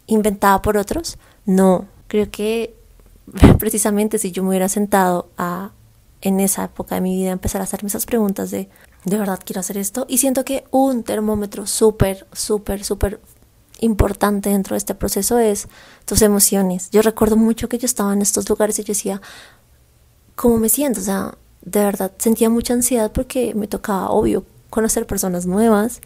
inventada 0.08 0.62
por 0.62 0.78
otros. 0.78 1.18
No, 1.46 1.86
creo 2.08 2.32
que 2.32 2.74
precisamente 3.60 4.20
si 4.20 4.32
yo 4.32 4.42
me 4.42 4.50
hubiera 4.50 4.70
sentado 4.70 5.28
a 5.38 5.72
en 6.22 6.40
esa 6.40 6.64
época 6.64 6.96
de 6.96 7.02
mi 7.02 7.18
vida 7.18 7.32
empezar 7.32 7.60
a 7.60 7.66
hacerme 7.66 7.88
esas 7.88 8.06
preguntas 8.06 8.52
de 8.52 8.70
¿de 9.06 9.18
verdad 9.18 9.40
quiero 9.44 9.60
hacer 9.62 9.78
esto? 9.78 10.06
Y 10.10 10.18
siento 10.18 10.46
que 10.46 10.66
un 10.72 11.04
termómetro 11.04 11.66
súper, 11.68 12.28
súper, 12.34 12.84
súper 12.84 13.20
importante 13.80 14.50
dentro 14.50 14.74
de 14.74 14.80
este 14.80 14.96
proceso 14.96 15.40
es 15.40 15.68
tus 16.06 16.22
emociones. 16.22 16.90
Yo 16.92 17.02
recuerdo 17.02 17.38
mucho 17.38 17.70
que 17.70 17.78
yo 17.78 17.86
estaba 17.86 18.14
en 18.14 18.22
estos 18.22 18.50
lugares 18.50 18.78
y 18.80 18.84
yo 18.84 18.88
decía, 18.88 19.22
¿cómo 20.36 20.58
me 20.58 20.70
siento? 20.70 21.00
O 21.00 21.04
sea, 21.04 21.38
de 21.62 21.84
verdad 21.84 22.12
sentía 22.18 22.50
mucha 22.50 22.74
ansiedad 22.74 23.12
porque 23.12 23.54
me 23.56 23.68
tocaba, 23.68 24.10
obvio, 24.10 24.46
conocer 24.70 25.08
personas 25.08 25.46
nuevas 25.46 26.02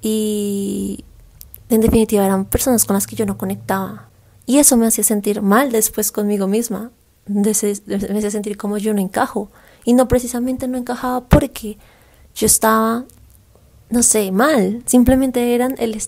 y 0.00 1.04
en 1.68 1.80
definitiva 1.80 2.24
eran 2.24 2.44
personas 2.44 2.84
con 2.84 2.94
las 2.94 3.06
que 3.06 3.16
yo 3.16 3.26
no 3.26 3.38
conectaba. 3.38 4.08
Y 4.46 4.58
eso 4.58 4.76
me 4.76 4.86
hacía 4.86 5.04
sentir 5.04 5.40
mal 5.40 5.72
después 5.72 6.12
conmigo 6.12 6.46
misma, 6.46 6.92
me 7.26 7.50
hacía 7.50 8.30
sentir 8.30 8.58
como 8.58 8.76
yo 8.76 8.92
no 8.92 9.00
encajo. 9.00 9.50
Y 9.84 9.94
no 9.94 10.08
precisamente 10.08 10.68
no 10.68 10.78
encajaba 10.78 11.22
porque 11.24 11.78
yo 12.34 12.46
estaba, 12.46 13.04
no 13.90 14.02
sé, 14.02 14.32
mal. 14.32 14.82
Simplemente 14.86 15.54
eran 15.54 15.74
el, 15.78 16.00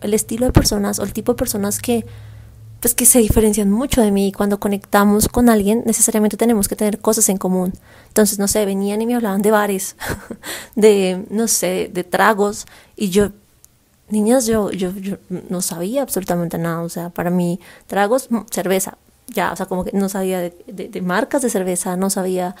el 0.00 0.14
estilo 0.14 0.46
de 0.46 0.52
personas 0.52 0.98
o 0.98 1.04
el 1.04 1.12
tipo 1.12 1.32
de 1.32 1.36
personas 1.36 1.80
que, 1.80 2.06
pues, 2.80 2.94
que 2.94 3.06
se 3.06 3.18
diferencian 3.18 3.70
mucho 3.70 4.00
de 4.00 4.10
mí. 4.12 4.28
Y 4.28 4.32
cuando 4.32 4.60
conectamos 4.60 5.28
con 5.28 5.48
alguien, 5.48 5.82
necesariamente 5.86 6.36
tenemos 6.36 6.68
que 6.68 6.76
tener 6.76 7.00
cosas 7.00 7.28
en 7.28 7.36
común. 7.36 7.72
Entonces, 8.08 8.38
no 8.38 8.48
sé, 8.48 8.64
venían 8.64 9.02
y 9.02 9.06
me 9.06 9.14
hablaban 9.14 9.42
de 9.42 9.50
bares, 9.50 9.96
de, 10.76 11.24
no 11.30 11.48
sé, 11.48 11.90
de 11.92 12.04
tragos. 12.04 12.66
Y 12.96 13.10
yo 13.10 13.32
niñas 14.08 14.46
yo, 14.46 14.70
yo, 14.70 14.92
yo 14.92 15.16
no 15.28 15.60
sabía 15.60 16.02
absolutamente 16.02 16.58
nada, 16.58 16.82
o 16.82 16.88
sea, 16.88 17.10
para 17.10 17.30
mí 17.30 17.60
tragos, 17.86 18.30
mm, 18.30 18.40
cerveza, 18.50 18.98
ya, 19.28 19.52
o 19.52 19.56
sea, 19.56 19.66
como 19.66 19.84
que 19.84 19.92
no 19.92 20.08
sabía 20.08 20.40
de, 20.40 21.02
marcas 21.02 21.42
de 21.42 21.50
cerveza, 21.50 21.96
no 21.96 22.10
sabía 22.10 22.54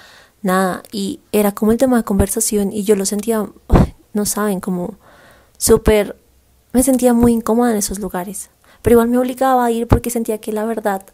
nada 0.46 0.82
y 0.90 1.20
era 1.32 1.52
como 1.52 1.72
el 1.72 1.78
tema 1.78 1.98
de 1.98 2.04
conversación 2.04 2.72
y 2.72 2.84
yo 2.84 2.96
lo 2.96 3.04
sentía, 3.04 3.46
no 4.14 4.24
saben, 4.24 4.60
como 4.60 4.94
súper, 5.58 6.16
me 6.72 6.82
sentía 6.82 7.12
muy 7.12 7.32
incómoda 7.32 7.72
en 7.72 7.76
esos 7.76 7.98
lugares, 7.98 8.48
pero 8.80 8.94
igual 8.94 9.08
me 9.08 9.18
obligaba 9.18 9.64
a 9.64 9.70
ir 9.70 9.86
porque 9.86 10.10
sentía 10.10 10.38
que 10.38 10.52
la 10.52 10.64
verdad 10.64 11.04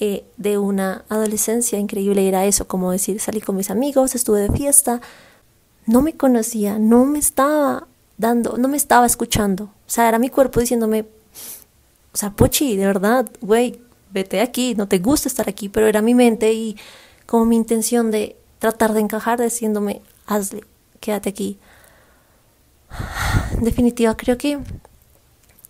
eh, 0.00 0.24
de 0.36 0.58
una 0.58 1.04
adolescencia 1.08 1.78
increíble 1.78 2.26
era 2.26 2.46
eso, 2.46 2.66
como 2.66 2.90
decir, 2.90 3.20
salí 3.20 3.40
con 3.40 3.56
mis 3.56 3.70
amigos, 3.70 4.14
estuve 4.14 4.40
de 4.40 4.50
fiesta, 4.50 5.00
no 5.86 6.02
me 6.02 6.16
conocía, 6.16 6.78
no 6.78 7.04
me 7.04 7.18
estaba 7.18 7.86
dando, 8.16 8.56
no 8.58 8.68
me 8.68 8.76
estaba 8.76 9.06
escuchando, 9.06 9.64
o 9.64 9.90
sea, 9.90 10.08
era 10.08 10.18
mi 10.18 10.28
cuerpo 10.28 10.60
diciéndome, 10.60 11.06
o 12.12 12.16
sea, 12.16 12.30
Pochi, 12.30 12.76
de 12.76 12.86
verdad, 12.86 13.28
güey, 13.40 13.80
vete 14.10 14.40
aquí, 14.40 14.74
no 14.74 14.88
te 14.88 14.98
gusta 14.98 15.28
estar 15.28 15.48
aquí, 15.48 15.68
pero 15.68 15.86
era 15.86 16.02
mi 16.02 16.14
mente 16.14 16.52
y 16.52 16.76
como 17.26 17.44
mi 17.44 17.56
intención 17.56 18.10
de 18.10 18.36
tratar 18.58 18.92
de 18.92 19.00
encajar 19.00 19.40
diciéndome, 19.40 20.02
hazle, 20.26 20.64
quédate 21.00 21.28
aquí. 21.28 21.58
En 23.52 23.64
definitiva, 23.64 24.16
creo 24.16 24.38
que 24.38 24.58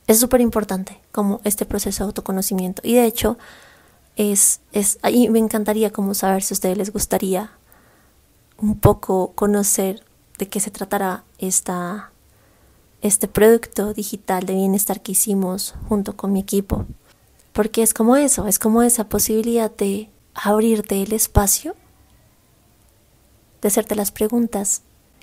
es 0.07 0.19
súper 0.21 0.41
importante 0.41 1.01
como 1.13 1.41
este 1.45 1.67
proceso 1.67 2.05
de 2.05 2.09
autoconocimiento. 2.09 2.81
Y 2.85 2.95
de 2.95 3.05
hecho, 3.05 3.39
es, 4.17 4.61
es, 4.73 4.99
me 5.03 5.39
encantaría 5.39 5.93
como 5.93 6.15
saber 6.15 6.43
si 6.43 6.55
a 6.55 6.57
ustedes 6.57 6.79
les 6.79 6.93
gustaría 6.93 7.53
un 8.57 8.79
poco 8.79 9.33
conocer 9.35 10.03
de 10.39 10.49
qué 10.49 10.61
se 10.61 10.71
tratará 10.71 11.25
esta, 11.39 12.11
este 13.03 13.29
producto 13.29 13.93
digital 13.93 14.47
de 14.47 14.55
bienestar 14.55 15.03
que 15.03 15.13
hicimos 15.13 15.75
junto 15.89 16.17
con 16.17 16.33
mi 16.33 16.41
equipo. 16.41 16.87
Porque 17.53 17.83
es 17.83 17.93
como 17.93 18.17
eso, 18.17 18.47
es 18.47 18.59
como 18.59 18.83
esa 18.83 19.09
posibilidad 19.09 19.71
de 19.71 20.11
abrirte 20.35 21.03
el 21.03 21.13
espacio 21.13 21.75
de 23.61 23.69
hacerte 23.69 23.95
las 23.95 24.11
preguntas 24.11 24.83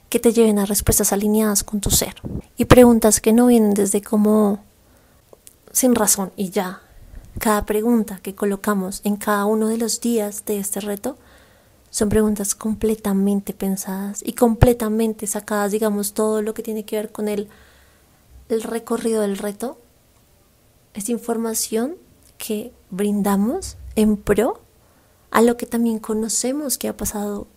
que 0.10 0.20
te 0.20 0.34
lleven 0.34 0.60
a 0.60 0.66
respuestas 0.66 1.12
alineadas 1.14 1.64
con 1.64 1.82
tu 1.82 1.90
ser. 1.90 2.16
Y 2.58 2.66
preguntas 2.66 3.20
que 3.20 3.34
no 3.34 3.48
vienen 3.48 3.74
desde 3.74 4.02
como 4.02 4.64
sin 5.72 5.96
razón 5.96 6.32
y 6.36 6.50
ya. 6.50 6.82
Cada 7.40 7.66
pregunta 7.66 8.20
que 8.24 8.34
colocamos 8.34 9.02
en 9.04 9.18
cada 9.18 9.46
uno 9.46 9.68
de 9.68 9.78
los 9.78 10.00
días 10.00 10.46
de 10.46 10.60
este 10.60 10.80
reto 10.80 11.18
son 11.90 12.10
preguntas 12.10 12.56
completamente 12.56 13.54
pensadas 13.54 14.22
y 14.26 14.34
completamente 14.34 15.28
sacadas, 15.28 15.72
digamos, 15.72 16.14
todo 16.14 16.42
lo 16.42 16.54
que 16.54 16.64
tiene 16.64 16.86
que 16.86 16.98
ver 16.98 17.12
con 17.12 17.28
el, 17.28 17.50
el 18.50 18.64
recorrido 18.64 19.22
del 19.22 19.38
reto. 19.38 19.78
Es 20.94 21.10
información 21.10 21.96
que 22.38 22.72
brindamos 22.90 23.78
en 23.96 24.18
pro 24.18 24.60
a 25.32 25.42
lo 25.42 25.58
que 25.58 25.66
también 25.66 26.00
conocemos 26.00 26.78
que 26.78 26.88
ha 26.88 26.96
pasado 26.96 27.48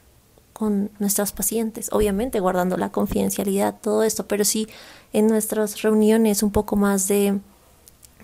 con 0.59 0.91
nuestras 0.99 1.31
pacientes, 1.31 1.89
obviamente 1.93 2.41
guardando 2.41 2.77
la 2.77 2.91
confidencialidad, 2.91 3.77
todo 3.81 4.03
esto, 4.03 4.27
pero 4.27 4.45
sí 4.45 4.67
en 5.13 5.29
nuestras 5.29 5.83
reuniones 5.83 6.43
un 6.43 6.51
poco 6.51 6.75
más 6.75 7.07
de 7.07 7.39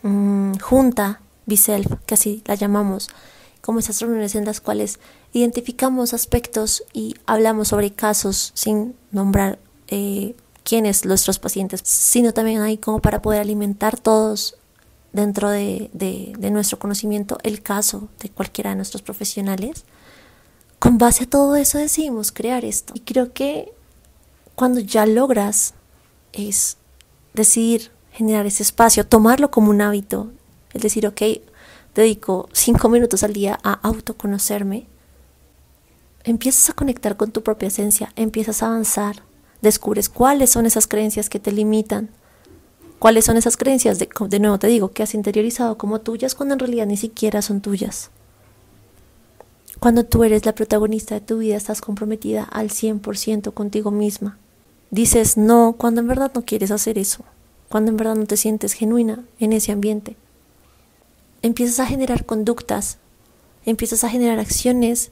mm, 0.02 0.54
junta, 0.58 1.20
biself, 1.46 1.86
que 2.06 2.14
así 2.14 2.42
la 2.46 2.56
llamamos, 2.56 3.08
como 3.60 3.78
esas 3.78 4.00
reuniones 4.00 4.34
en 4.34 4.44
las 4.44 4.60
cuales 4.60 4.98
identificamos 5.32 6.12
aspectos 6.12 6.82
y 6.92 7.14
hablamos 7.24 7.68
sobre 7.68 7.92
casos 7.92 8.50
sin 8.54 8.96
nombrar 9.12 9.60
eh, 9.86 10.34
quiénes 10.64 11.04
nuestros 11.04 11.38
pacientes, 11.38 11.82
sino 11.84 12.34
también 12.34 12.62
hay 12.62 12.78
como 12.78 12.98
para 12.98 13.22
poder 13.22 13.42
alimentar 13.42 13.96
todos 13.96 14.56
dentro 15.12 15.50
de, 15.50 15.88
de 15.92 16.50
nuestro 16.50 16.80
conocimiento 16.80 17.38
el 17.44 17.62
caso 17.62 18.08
de 18.18 18.28
cualquiera 18.30 18.70
de 18.70 18.76
nuestros 18.76 19.02
profesionales 19.02 19.84
con 20.78 20.98
base 20.98 21.24
a 21.24 21.30
todo 21.30 21.56
eso 21.56 21.78
decidimos 21.78 22.32
crear 22.32 22.64
esto. 22.64 22.92
Y 22.96 23.00
creo 23.00 23.32
que 23.32 23.72
cuando 24.54 24.80
ya 24.80 25.06
logras 25.06 25.74
es 26.32 26.76
decidir 27.32 27.90
generar 28.12 28.46
ese 28.46 28.62
espacio, 28.62 29.06
tomarlo 29.06 29.50
como 29.50 29.70
un 29.70 29.80
hábito, 29.80 30.30
es 30.72 30.82
decir, 30.82 31.06
ok, 31.06 31.22
dedico 31.94 32.48
cinco 32.52 32.88
minutos 32.88 33.22
al 33.22 33.32
día 33.32 33.58
a 33.62 33.72
autoconocerme, 33.72 34.86
empiezas 36.24 36.70
a 36.70 36.74
conectar 36.74 37.16
con 37.16 37.32
tu 37.32 37.42
propia 37.42 37.68
esencia, 37.68 38.12
empiezas 38.16 38.62
a 38.62 38.66
avanzar, 38.66 39.22
descubres 39.62 40.08
cuáles 40.08 40.50
son 40.50 40.66
esas 40.66 40.86
creencias 40.86 41.28
que 41.28 41.40
te 41.40 41.52
limitan, 41.52 42.10
cuáles 42.98 43.24
son 43.24 43.36
esas 43.36 43.56
creencias, 43.56 43.98
de, 43.98 44.08
de 44.28 44.40
nuevo 44.40 44.58
te 44.58 44.68
digo, 44.68 44.90
que 44.92 45.02
has 45.02 45.14
interiorizado 45.14 45.76
como 45.76 46.00
tuyas 46.00 46.34
cuando 46.34 46.54
en 46.54 46.60
realidad 46.60 46.86
ni 46.86 46.96
siquiera 46.96 47.42
son 47.42 47.60
tuyas. 47.60 48.10
Cuando 49.84 50.06
tú 50.06 50.24
eres 50.24 50.46
la 50.46 50.54
protagonista 50.54 51.14
de 51.14 51.20
tu 51.20 51.36
vida, 51.36 51.56
estás 51.56 51.82
comprometida 51.82 52.42
al 52.42 52.70
100% 52.70 53.52
contigo 53.52 53.90
misma. 53.90 54.38
Dices 54.90 55.36
no 55.36 55.74
cuando 55.76 56.00
en 56.00 56.08
verdad 56.08 56.32
no 56.34 56.46
quieres 56.46 56.70
hacer 56.70 56.96
eso, 56.96 57.22
cuando 57.68 57.90
en 57.90 57.98
verdad 57.98 58.14
no 58.14 58.24
te 58.24 58.38
sientes 58.38 58.72
genuina 58.72 59.26
en 59.40 59.52
ese 59.52 59.72
ambiente. 59.72 60.16
Empiezas 61.42 61.80
a 61.80 61.86
generar 61.86 62.24
conductas, 62.24 62.96
empiezas 63.66 64.04
a 64.04 64.08
generar 64.08 64.38
acciones 64.38 65.10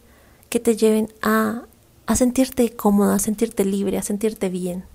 que 0.49 0.59
te 0.59 0.75
lleven 0.75 1.13
a, 1.21 1.65
a 2.07 2.17
sentirte 2.17 2.75
cómoda, 2.75 3.17
a 3.17 3.19
sentirte 3.19 3.67
libre, 3.67 3.99
a 3.99 4.03
sentirte 4.03 4.49
bien, 4.49 4.87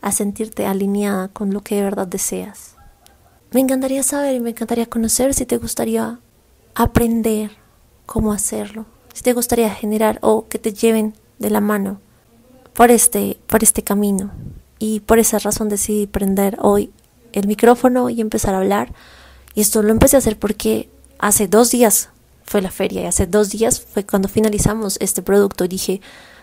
a 0.00 0.10
sentirte 0.10 0.64
alineada 0.64 1.28
con 1.28 1.52
lo 1.52 1.60
que 1.60 1.74
de 1.74 1.82
verdad 1.82 2.06
deseas. 2.06 2.76
Me 3.50 3.60
encantaría 3.60 4.02
saber 4.02 4.34
y 4.34 4.40
me 4.40 4.48
encantaría 4.48 4.86
conocer 4.86 5.34
si 5.34 5.44
te 5.44 5.58
gustaría 5.58 6.18
aprender 6.74 7.62
cómo 8.06 8.32
hacerlo. 8.32 8.86
Si 9.12 9.22
te 9.22 9.32
gustaría 9.32 9.70
generar 9.70 10.18
o 10.22 10.48
que 10.48 10.58
te 10.58 10.72
lleven 10.72 11.14
de 11.38 11.50
la 11.50 11.60
mano 11.60 12.00
por 12.74 12.90
este, 12.90 13.38
por 13.46 13.62
este 13.62 13.82
camino. 13.82 14.32
Y 14.78 15.00
por 15.00 15.18
esa 15.18 15.38
razón 15.38 15.68
decidí 15.68 16.06
prender 16.06 16.58
hoy 16.60 16.92
el 17.32 17.46
micrófono 17.46 18.10
y 18.10 18.20
empezar 18.20 18.54
a 18.54 18.58
hablar. 18.58 18.92
Y 19.54 19.60
esto 19.60 19.82
lo 19.82 19.90
empecé 19.90 20.16
a 20.16 20.18
hacer 20.18 20.38
porque 20.38 20.90
hace 21.18 21.48
dos 21.48 21.70
días 21.70 22.10
fue 22.44 22.60
la 22.60 22.70
feria 22.70 23.02
y 23.02 23.06
hace 23.06 23.26
dos 23.26 23.50
días 23.50 23.80
fue 23.80 24.04
cuando 24.04 24.28
finalizamos 24.28 24.98
este 25.00 25.22
producto. 25.22 25.66
Dije, 25.66 26.00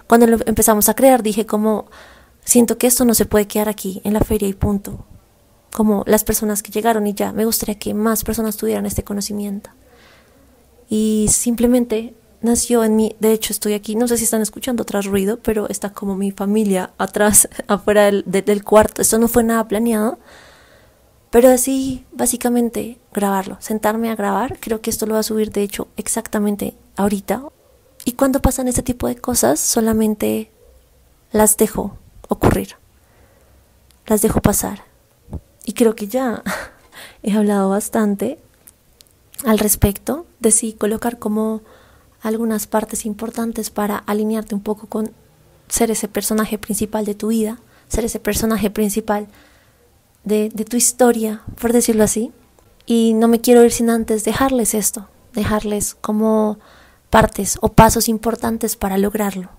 cuando 0.07 0.27
lo 0.27 0.37
empezamos 0.45 0.89
a 0.89 0.95
crear, 0.95 1.21
dije 1.21 1.45
como, 1.45 1.85
siento 2.43 2.77
que 2.77 2.87
esto 2.87 3.05
no 3.05 3.13
se 3.13 3.25
puede 3.25 3.47
quedar 3.47 3.69
aquí 3.69 4.01
en 4.03 4.13
la 4.13 4.21
feria 4.21 4.47
y 4.47 4.53
punto. 4.53 5.05
como 5.71 6.03
las 6.05 6.25
personas 6.25 6.61
que 6.63 6.71
llegaron 6.71 7.07
y 7.07 7.13
ya, 7.13 7.31
me 7.31 7.45
gustaría 7.45 7.79
que 7.79 7.93
más 7.93 8.25
personas 8.25 8.57
tuvieran 8.57 8.85
este 8.85 9.03
conocimiento. 9.03 9.69
Y 10.91 11.29
simplemente 11.29 12.13
nació 12.41 12.83
en 12.83 12.97
mí, 12.97 13.15
de 13.21 13.31
hecho 13.31 13.53
estoy 13.53 13.71
aquí, 13.71 13.95
no 13.95 14.09
sé 14.09 14.17
si 14.17 14.25
están 14.25 14.41
escuchando 14.41 14.83
tras 14.83 15.05
ruido, 15.05 15.39
pero 15.41 15.69
está 15.69 15.93
como 15.93 16.17
mi 16.17 16.31
familia 16.31 16.91
atrás, 16.97 17.47
afuera 17.67 18.03
del, 18.03 18.25
del 18.25 18.63
cuarto, 18.65 19.01
esto 19.01 19.17
no 19.17 19.29
fue 19.29 19.45
nada 19.45 19.69
planeado, 19.69 20.19
pero 21.29 21.47
así 21.47 22.05
básicamente 22.11 22.97
grabarlo, 23.13 23.55
sentarme 23.61 24.09
a 24.09 24.17
grabar, 24.17 24.57
creo 24.59 24.81
que 24.81 24.89
esto 24.89 25.05
lo 25.05 25.13
va 25.13 25.21
a 25.21 25.23
subir 25.23 25.53
de 25.53 25.63
hecho 25.63 25.87
exactamente 25.95 26.75
ahorita. 26.97 27.41
Y 28.03 28.11
cuando 28.11 28.41
pasan 28.41 28.67
este 28.67 28.83
tipo 28.83 29.07
de 29.07 29.15
cosas, 29.15 29.61
solamente 29.61 30.51
las 31.31 31.55
dejo 31.55 31.95
ocurrir, 32.27 32.75
las 34.07 34.21
dejo 34.21 34.41
pasar. 34.41 34.83
Y 35.63 35.71
creo 35.71 35.95
que 35.95 36.09
ya 36.09 36.43
he 37.23 37.31
hablado 37.31 37.69
bastante 37.69 38.39
al 39.45 39.59
respecto 39.59 40.25
de 40.39 40.51
si 40.51 40.73
colocar 40.73 41.19
como 41.19 41.61
algunas 42.21 42.67
partes 42.67 43.05
importantes 43.05 43.69
para 43.69 43.97
alinearte 43.97 44.55
un 44.55 44.61
poco 44.61 44.87
con 44.87 45.11
ser 45.67 45.91
ese 45.91 46.07
personaje 46.07 46.57
principal 46.57 47.05
de 47.05 47.15
tu 47.15 47.27
vida, 47.27 47.59
ser 47.87 48.05
ese 48.05 48.19
personaje 48.19 48.69
principal 48.69 49.27
de, 50.23 50.49
de 50.49 50.65
tu 50.65 50.77
historia, 50.77 51.41
por 51.59 51.73
decirlo 51.73 52.03
así. 52.03 52.31
Y 52.85 53.13
no 53.13 53.27
me 53.27 53.41
quiero 53.41 53.63
ir 53.63 53.71
sin 53.71 53.89
antes 53.89 54.23
dejarles 54.23 54.73
esto, 54.73 55.07
dejarles 55.33 55.95
como 55.95 56.59
partes 57.09 57.57
o 57.61 57.69
pasos 57.69 58.07
importantes 58.09 58.75
para 58.75 58.97
lograrlo. 58.97 59.49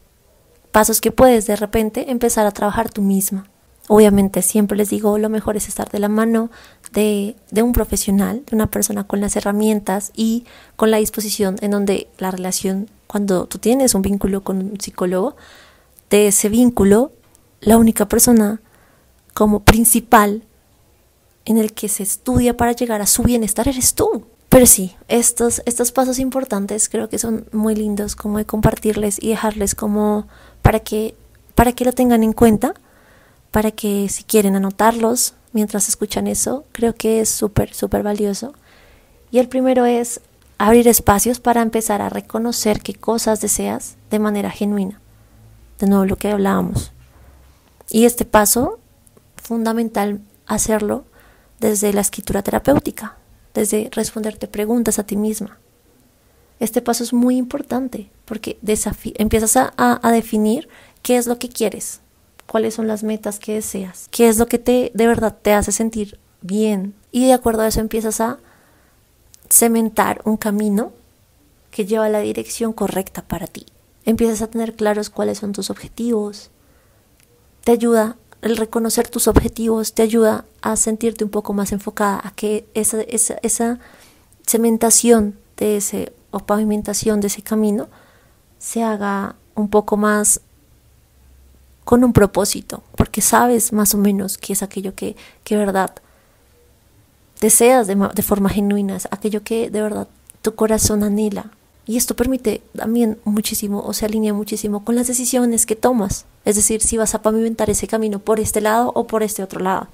Pasos 0.71 1.01
que 1.01 1.13
puedes 1.13 1.47
de 1.47 1.57
repente 1.57 2.11
empezar 2.11 2.47
a 2.47 2.53
trabajar 2.53 2.91
tú 2.91 3.03
misma. 3.03 3.47
Obviamente 3.89 4.43
siempre 4.43 4.77
les 4.77 4.91
digo, 4.91 5.19
lo 5.19 5.29
mejor 5.29 5.57
es 5.57 5.69
estar 5.69 5.91
de 5.91 5.99
la 5.99 6.09
mano 6.09 6.51
de, 6.93 7.37
un 7.63 7.73
profesional, 7.73 8.43
de 8.47 8.55
una 8.55 8.69
persona 8.69 9.05
con 9.05 9.21
las 9.21 9.35
herramientas 9.37 10.13
y 10.15 10.45
con 10.77 10.91
la 10.91 10.99
disposición 10.99 11.57
en 11.61 11.73
donde 11.73 12.09
la 12.19 12.31
relación, 12.31 12.89
cuando 13.07 13.47
tú 13.47 13.59
tienes 13.59 13.95
un 13.95 14.03
vínculo 14.03 14.43
con 14.43 14.59
un 14.59 14.81
psicólogo, 14.81 15.37
de 16.11 16.29
ese 16.29 16.49
vínculo, 16.49 17.13
la 17.61 17.79
única 17.79 18.07
persona 18.07 18.61
como 19.35 19.61
principal 19.61 20.43
en 21.45 21.59
el 21.59 21.73
que 21.73 21.89
se 21.89 22.03
estudia 22.03 22.57
para 22.57 22.73
llegar 22.73 23.01
a 23.01 23.07
su 23.07 23.23
bienestar 23.23 23.67
eres 23.67 23.95
tú. 23.95 24.27
Pero 24.49 24.67
sí, 24.67 24.95
estos, 25.09 25.63
estos 25.65 25.93
pasos 25.93 26.19
importantes 26.19 26.91
creo 26.91 27.09
que 27.09 27.19
son 27.19 27.47
muy 27.53 27.75
lindos 27.75 28.15
como 28.15 28.37
de 28.37 28.45
compartirles 28.45 29.17
y 29.21 29.29
dejarles 29.29 29.75
como 29.75 30.29
para 30.61 30.81
que, 30.81 31.15
para 31.55 31.73
que 31.73 31.87
lo 31.87 31.93
tengan 31.93 32.23
en 32.23 32.35
cuenta, 32.35 32.75
para 33.53 33.71
que 33.71 34.09
si 34.09 34.25
quieren 34.25 34.57
anotarlos 34.57 35.35
mientras 35.53 35.89
escuchan 35.89 36.27
eso, 36.27 36.65
creo 36.73 36.95
que 36.95 37.21
es 37.21 37.29
súper, 37.29 37.73
súper 37.73 38.03
valioso. 38.03 38.55
Y 39.31 39.39
el 39.39 39.49
primero 39.49 39.87
es 39.87 40.21
abrir 40.59 40.89
espacios 40.89 41.39
para 41.39 41.63
empezar 41.63 42.03
a 42.03 42.09
reconocer 42.09 42.81
qué 42.81 42.95
cosas 42.95 43.41
deseas 43.41 43.97
de 44.11 44.19
manera 44.19 44.51
genuina. 44.51 45.01
De 45.79 45.87
nuevo 45.87 46.05
lo 46.05 46.17
que 46.17 46.31
hablábamos. 46.31 46.93
Y 47.91 48.05
este 48.07 48.25
paso, 48.25 48.79
fundamental 49.37 50.21
hacerlo 50.47 51.05
desde 51.61 51.93
la 51.93 52.01
escritura 52.01 52.43
terapéutica, 52.43 53.17
desde 53.55 53.89
responderte 53.93 54.49
preguntas 54.49 54.99
a 54.99 55.05
ti 55.05 55.17
misma. 55.17 55.59
Este 56.61 56.81
paso 56.81 57.03
es 57.03 57.13
muy 57.13 57.37
importante 57.37 58.11
porque 58.25 58.59
empiezas 59.17 59.57
a, 59.57 59.73
a, 59.77 60.13
definir 60.13 60.69
qué 61.03 61.17
es 61.17 61.27
lo 61.27 61.39
que 61.39 61.49
quieres, 61.49 62.02
cuáles 62.53 62.75
son 62.75 62.87
las 62.87 63.03
metas 63.03 63.39
que 63.39 63.55
deseas, 63.55 64.09
qué 64.11 64.29
es 64.29 64.37
lo 64.37 64.45
que 64.45 64.59
te 64.59 64.93
de 64.93 65.07
verdad 65.07 65.35
te 65.41 65.55
hace 65.55 65.73
sentir 65.73 66.19
bien 66.43 66.93
y 67.11 67.25
de 67.25 67.33
acuerdo 67.33 67.63
a 67.63 67.67
eso 67.67 67.81
empiezas 67.81 68.21
a 68.21 68.41
cementar 69.49 70.21
un 70.27 70.37
camino 70.37 70.93
que 71.71 71.87
lleva 71.87 72.05
a 72.05 72.11
la 72.11 72.21
dirección 72.21 72.75
correcta 72.75 73.23
para 73.23 73.47
ti. 73.47 73.65
Empiezas 74.05 74.43
a 74.43 74.49
tener 74.49 74.75
claros 74.77 75.09
cuáles 75.09 75.39
son 75.39 75.53
tus 75.53 75.71
objetivos. 75.71 76.51
Te 77.65 77.73
ayuda 77.73 78.17
el 78.43 78.59
reconocer 78.59 79.09
tus 79.09 79.29
objetivos 79.29 79.95
te 79.95 80.03
ayuda 80.03 80.45
a 80.61 80.77
sentirte 80.77 81.25
un 81.25 81.31
poco 81.31 81.55
más 81.55 81.73
enfocada, 81.73 82.21
a 82.23 82.33
que 82.33 82.67
esa, 82.75 83.01
esa, 83.01 83.39
esa 83.43 83.79
cementación 84.47 85.39
de 85.57 85.79
ese 85.79 86.13
o 86.33 86.41
pavimentación 86.41 87.23
de 87.23 87.29
ese 87.29 87.41
camino 87.41 87.89
se 88.59 88.83
haga 88.83 89.37
un 89.55 89.71
poco 89.71 89.97
más 89.97 90.43
con 91.85 92.05
un 92.05 92.13
propósito, 92.13 92.83
porque 92.97 93.21
sabes 93.21 93.73
más 93.73 93.95
o 93.95 93.99
menos 93.99 94.39
qué 94.39 94.53
es 94.53 94.63
aquello 94.63 94.95
que, 94.95 95.17
que 95.45 95.57
verdad 95.57 95.93
deseas 97.41 97.89
de, 97.89 98.23
forma 98.23 98.49
genuina, 98.49 98.99
aquello 99.11 99.43
que 99.43 99.69
de 99.69 99.83
verdad 99.83 100.09
tu 100.43 100.55
corazón 100.55 101.03
anhela. 101.03 101.51
Y 101.85 101.97
esto 101.97 102.15
permite 102.15 102.63
también 102.77 103.19
muchísimo, 103.25 103.83
o 103.85 103.93
se 103.93 104.07
alinea 104.07 104.33
muchísimo 104.33 104.85
con 104.85 104.95
las 104.95 105.09
decisiones 105.09 105.67
que 105.67 105.75
tomas. 105.75 106.27
Es 106.45 106.55
decir, 106.55 106.81
si 106.81 106.97
vas 106.97 107.17
a 107.17 107.23
pavimentar 107.23 107.69
ese 107.69 107.89
camino 107.89 108.21
por 108.21 108.39
este 108.39 108.61
lado 108.61 108.93
o 108.95 109.09
por 109.09 109.25
este 109.25 109.43
otro 109.43 109.59
lado. 109.59 109.89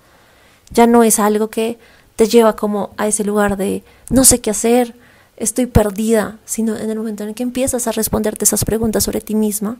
Ya 0.70 0.86
no 0.86 1.02
es 1.02 1.18
algo 1.18 1.48
que 1.48 1.78
te 2.16 2.28
lleva 2.28 2.54
como 2.56 2.90
a 2.98 3.06
ese 3.06 3.24
lugar 3.24 3.56
de 3.56 3.82
no 4.10 4.24
sé 4.24 4.42
qué 4.42 4.50
hacer, 4.50 4.94
estoy 5.38 5.64
perdida, 5.64 6.36
sino 6.44 6.76
en 6.76 6.90
el 6.90 6.98
momento 6.98 7.22
en 7.22 7.30
el 7.30 7.34
que 7.34 7.42
empiezas 7.42 7.86
a 7.86 7.92
responderte 7.92 8.44
esas 8.44 8.66
preguntas 8.66 9.04
sobre 9.04 9.22
ti 9.22 9.34
misma, 9.34 9.78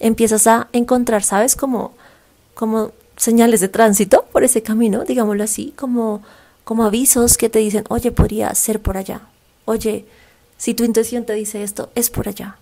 empiezas 0.00 0.46
a 0.46 0.68
encontrar, 0.72 1.22
¿sabes? 1.22 1.56
Como, 1.56 1.92
como 2.54 2.92
señales 3.16 3.60
de 3.60 3.68
tránsito 3.68 4.24
por 4.32 4.44
ese 4.44 4.62
camino, 4.62 5.04
digámoslo 5.04 5.44
así, 5.44 5.72
como, 5.76 6.22
como 6.64 6.84
avisos 6.84 7.36
que 7.36 7.48
te 7.48 7.58
dicen, 7.58 7.84
oye, 7.88 8.10
podría 8.10 8.54
ser 8.54 8.80
por 8.80 8.96
allá, 8.96 9.22
oye, 9.64 10.06
si 10.56 10.74
tu 10.74 10.84
intuición 10.84 11.24
te 11.24 11.32
dice 11.32 11.62
esto, 11.62 11.90
es 11.94 12.10
por 12.10 12.28
allá. 12.28 12.56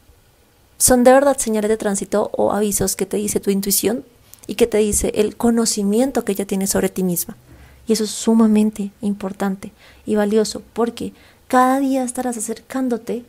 Son 0.79 1.03
de 1.03 1.13
verdad 1.13 1.37
señales 1.37 1.69
de 1.69 1.77
tránsito 1.77 2.31
o 2.33 2.53
avisos 2.53 2.95
que 2.95 3.07
te 3.07 3.17
dice 3.17 3.41
tu 3.41 3.51
intuición 3.51 4.05
y 4.47 4.55
que 4.55 4.69
te 4.69 4.79
dice 4.79 5.11
el 5.17 5.37
conocimiento 5.37 6.25
que 6.25 6.33
ella 6.33 6.47
tiene 6.47 6.69
sobre 6.69 6.89
ti 6.89 7.03
misma. 7.03 7.37
Y 7.89 7.95
eso 7.95 8.05
es 8.05 8.11
sumamente 8.11 8.93
importante 9.01 9.73
y 10.07 10.15
valioso 10.15 10.63
porque 10.75 11.13
cada 11.49 11.81
día 11.81 12.05
estarás 12.05 12.37
acercándote 12.37 13.25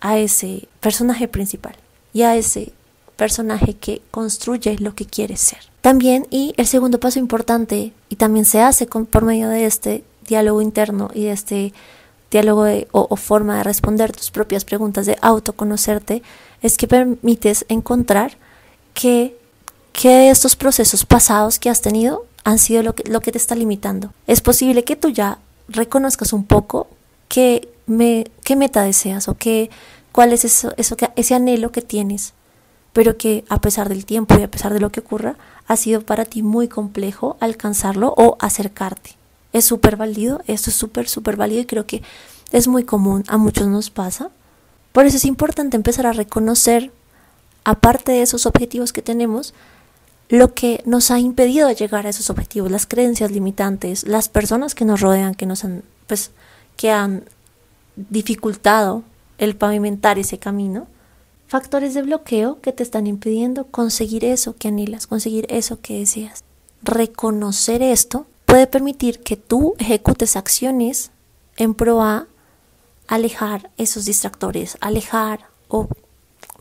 a 0.00 0.18
ese 0.18 0.68
personaje 0.80 1.26
principal 1.26 1.74
y 2.12 2.22
a 2.22 2.36
ese 2.36 2.72
personaje 3.16 3.74
que 3.74 4.02
construye 4.10 4.76
lo 4.78 4.94
que 4.94 5.06
quieres 5.06 5.40
ser. 5.40 5.58
También, 5.80 6.26
y 6.30 6.54
el 6.56 6.66
segundo 6.66 6.98
paso 7.00 7.18
importante, 7.18 7.92
y 8.08 8.16
también 8.16 8.44
se 8.44 8.60
hace 8.60 8.86
por 8.86 9.24
medio 9.24 9.48
de 9.48 9.66
este 9.66 10.04
diálogo 10.26 10.62
interno 10.62 11.10
y 11.12 11.24
de 11.24 11.32
este 11.32 11.72
diálogo 12.30 12.66
o, 12.90 13.16
forma 13.16 13.58
de 13.58 13.64
responder 13.64 14.12
tus 14.12 14.30
propias 14.30 14.64
preguntas, 14.64 15.06
de 15.06 15.18
autoconocerte, 15.20 16.22
es 16.62 16.76
que 16.76 16.88
permites 16.88 17.64
encontrar 17.68 18.36
que, 18.92 19.36
que 19.92 20.30
estos 20.30 20.56
procesos 20.56 21.04
pasados 21.04 21.58
que 21.58 21.70
has 21.70 21.80
tenido 21.80 22.26
han 22.42 22.58
sido 22.58 22.82
lo 22.82 22.94
que, 22.94 23.08
lo 23.08 23.20
que 23.20 23.32
te 23.32 23.38
está 23.38 23.54
limitando. 23.54 24.12
Es 24.26 24.40
posible 24.40 24.84
que 24.84 24.96
tú 24.96 25.10
ya 25.10 25.38
reconozcas 25.68 26.32
un 26.32 26.44
poco 26.44 26.88
qué, 27.28 27.68
me, 27.86 28.26
qué 28.42 28.56
meta 28.56 28.82
deseas 28.82 29.28
o 29.28 29.36
qué, 29.36 29.70
cuál 30.12 30.32
es 30.32 30.44
eso, 30.44 30.72
eso 30.76 30.96
que, 30.96 31.10
ese 31.16 31.34
anhelo 31.34 31.72
que 31.72 31.82
tienes, 31.82 32.32
pero 32.94 33.18
que 33.18 33.44
a 33.50 33.60
pesar 33.60 33.90
del 33.90 34.06
tiempo 34.06 34.38
y 34.38 34.42
a 34.42 34.50
pesar 34.50 34.72
de 34.72 34.80
lo 34.80 34.90
que 34.90 35.00
ocurra, 35.00 35.36
ha 35.66 35.76
sido 35.76 36.00
para 36.00 36.24
ti 36.24 36.42
muy 36.42 36.68
complejo 36.68 37.36
alcanzarlo 37.40 38.14
o 38.16 38.38
acercarte 38.40 39.16
es 39.54 39.64
súper 39.64 39.96
válido, 39.96 40.42
esto 40.48 40.68
es 40.68 40.76
súper, 40.76 41.08
súper 41.08 41.36
válido 41.36 41.62
y 41.62 41.64
creo 41.64 41.86
que 41.86 42.02
es 42.50 42.66
muy 42.66 42.82
común, 42.82 43.22
a 43.28 43.38
muchos 43.38 43.68
nos 43.68 43.88
pasa. 43.88 44.30
Por 44.92 45.06
eso 45.06 45.16
es 45.16 45.24
importante 45.24 45.76
empezar 45.76 46.06
a 46.06 46.12
reconocer, 46.12 46.90
aparte 47.64 48.12
de 48.12 48.22
esos 48.22 48.46
objetivos 48.46 48.92
que 48.92 49.00
tenemos, 49.00 49.54
lo 50.28 50.54
que 50.54 50.82
nos 50.86 51.12
ha 51.12 51.20
impedido 51.20 51.70
llegar 51.70 52.04
a 52.04 52.10
esos 52.10 52.30
objetivos, 52.30 52.70
las 52.70 52.86
creencias 52.86 53.30
limitantes, 53.30 54.04
las 54.08 54.28
personas 54.28 54.74
que 54.74 54.84
nos 54.84 55.00
rodean, 55.00 55.36
que 55.36 55.46
nos 55.46 55.64
han, 55.64 55.84
pues, 56.08 56.32
que 56.76 56.90
han 56.90 57.22
dificultado 57.94 59.04
el 59.38 59.54
pavimentar 59.54 60.18
ese 60.18 60.38
camino, 60.38 60.88
factores 61.46 61.94
de 61.94 62.02
bloqueo 62.02 62.60
que 62.60 62.72
te 62.72 62.82
están 62.82 63.06
impidiendo 63.06 63.66
conseguir 63.66 64.24
eso 64.24 64.56
que 64.56 64.68
anhelas, 64.68 65.06
conseguir 65.06 65.46
eso 65.48 65.80
que 65.80 65.98
deseas. 65.98 66.42
Reconocer 66.82 67.82
esto 67.82 68.26
puede 68.46 68.66
permitir 68.66 69.20
que 69.20 69.36
tú 69.36 69.74
ejecutes 69.78 70.36
acciones 70.36 71.10
en 71.56 71.74
pro 71.74 72.02
a 72.02 72.26
alejar 73.06 73.70
esos 73.76 74.04
distractores, 74.04 74.76
alejar 74.80 75.46
o 75.68 75.88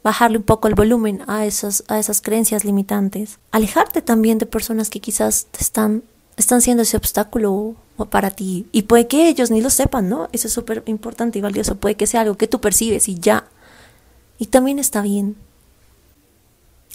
bajarle 0.03 0.37
un 0.37 0.43
poco 0.43 0.67
el 0.67 0.75
volumen 0.75 1.23
a 1.27 1.45
esas, 1.45 1.83
a 1.87 1.97
esas 1.97 2.21
creencias 2.21 2.65
limitantes, 2.65 3.39
alejarte 3.51 4.01
también 4.01 4.37
de 4.37 4.45
personas 4.45 4.89
que 4.89 4.99
quizás 4.99 5.47
están, 5.57 6.03
están 6.35 6.61
siendo 6.61 6.83
ese 6.83 6.97
obstáculo 6.97 7.75
para 8.09 8.31
ti 8.31 8.67
y 8.71 8.83
puede 8.83 9.07
que 9.07 9.29
ellos 9.29 9.49
ni 9.49 9.61
lo 9.61 9.69
sepan, 9.69 10.09
¿no? 10.09 10.27
Eso 10.33 10.47
es 10.47 10.53
súper 10.53 10.83
importante 10.87 11.39
y 11.39 11.41
valioso, 11.41 11.75
puede 11.75 11.95
que 11.95 12.07
sea 12.07 12.21
algo 12.21 12.35
que 12.35 12.47
tú 12.47 12.59
percibes 12.59 13.07
y 13.07 13.15
ya. 13.15 13.45
Y 14.43 14.47
también 14.47 14.77
está 14.77 15.01
bien. 15.01 15.37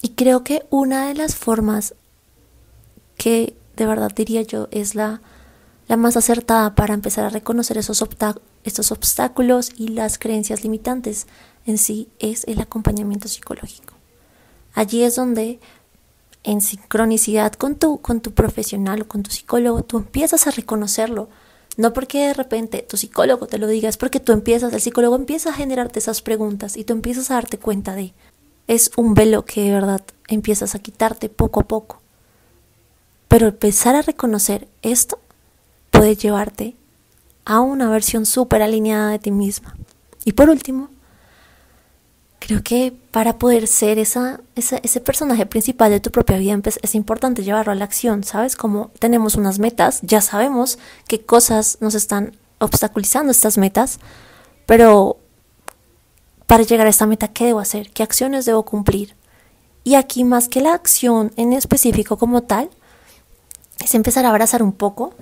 Y 0.02 0.10
creo 0.10 0.44
que 0.44 0.66
una 0.68 1.08
de 1.08 1.14
las 1.14 1.34
formas 1.34 1.94
que 3.16 3.56
de 3.74 3.86
verdad 3.86 4.12
diría 4.14 4.42
yo, 4.42 4.68
es 4.70 4.94
la 4.94 5.22
la 5.88 5.96
más 5.96 6.16
acertada 6.16 6.74
para 6.74 6.94
empezar 6.94 7.24
a 7.24 7.30
reconocer 7.30 7.78
esos, 7.78 8.04
estos 8.62 8.92
obstáculos 8.92 9.72
y 9.76 9.88
las 9.88 10.18
creencias 10.18 10.62
limitantes 10.62 11.26
en 11.64 11.78
sí 11.78 12.08
es 12.18 12.44
el 12.44 12.60
acompañamiento 12.60 13.26
psicológico. 13.26 13.94
Allí 14.74 15.02
es 15.02 15.16
donde 15.16 15.58
en 16.44 16.60
sincronicidad 16.60 17.54
con 17.54 17.76
tu, 17.76 18.00
con 18.02 18.20
tu 18.20 18.32
profesional 18.32 19.02
o 19.02 19.08
con 19.08 19.22
tu 19.22 19.30
psicólogo, 19.30 19.82
tú 19.82 19.96
empiezas 19.96 20.46
a 20.46 20.50
reconocerlo. 20.50 21.30
No 21.78 21.92
porque 21.92 22.26
de 22.26 22.34
repente 22.34 22.82
tu 22.82 22.96
psicólogo 22.96 23.46
te 23.46 23.56
lo 23.56 23.68
diga, 23.68 23.88
es 23.88 23.96
porque 23.96 24.18
tú 24.18 24.32
empiezas, 24.32 24.72
el 24.72 24.80
psicólogo 24.80 25.14
empieza 25.14 25.50
a 25.50 25.52
generarte 25.52 26.00
esas 26.00 26.22
preguntas 26.22 26.76
y 26.76 26.82
tú 26.82 26.92
empiezas 26.92 27.30
a 27.30 27.34
darte 27.34 27.56
cuenta 27.56 27.94
de, 27.94 28.14
es 28.66 28.90
un 28.96 29.14
velo 29.14 29.44
que 29.44 29.62
de 29.62 29.72
verdad 29.72 30.02
empiezas 30.26 30.74
a 30.74 30.80
quitarte 30.80 31.28
poco 31.28 31.60
a 31.60 31.68
poco. 31.68 32.00
Pero 33.28 33.46
empezar 33.46 33.94
a 33.94 34.02
reconocer 34.02 34.66
esto 34.82 35.20
puede 35.92 36.16
llevarte 36.16 36.74
a 37.44 37.60
una 37.60 37.88
versión 37.88 38.26
súper 38.26 38.60
alineada 38.60 39.12
de 39.12 39.20
ti 39.20 39.30
misma. 39.30 39.76
Y 40.24 40.32
por 40.32 40.50
último, 40.50 40.90
creo 42.38 42.62
que 42.62 42.94
para 43.10 43.38
poder 43.38 43.66
ser 43.66 43.98
esa, 43.98 44.40
ese 44.54 45.00
personaje 45.00 45.46
principal 45.46 45.90
de 45.90 46.00
tu 46.00 46.10
propia 46.10 46.38
vida 46.38 46.58
es 46.82 46.94
importante 46.94 47.42
llevarlo 47.42 47.72
a 47.72 47.74
la 47.74 47.84
acción, 47.84 48.24
¿sabes? 48.24 48.56
Como 48.56 48.90
tenemos 48.98 49.34
unas 49.34 49.58
metas, 49.58 50.00
ya 50.02 50.20
sabemos 50.20 50.78
qué 51.06 51.24
cosas 51.24 51.78
nos 51.80 51.94
están 51.94 52.36
obstaculizando 52.58 53.30
estas 53.30 53.58
metas, 53.58 53.98
pero 54.66 55.18
para 56.46 56.62
llegar 56.62 56.86
a 56.86 56.90
esta 56.90 57.06
meta, 57.06 57.28
¿qué 57.28 57.46
debo 57.46 57.60
hacer? 57.60 57.90
¿Qué 57.90 58.02
acciones 58.02 58.46
debo 58.46 58.64
cumplir? 58.64 59.14
Y 59.84 59.94
aquí 59.94 60.24
más 60.24 60.48
que 60.48 60.60
la 60.60 60.74
acción 60.74 61.32
en 61.36 61.52
específico 61.52 62.16
como 62.16 62.42
tal, 62.42 62.70
es 63.80 63.94
empezar 63.94 64.26
a 64.26 64.30
abrazar 64.30 64.62
un 64.62 64.72
poco 64.72 65.14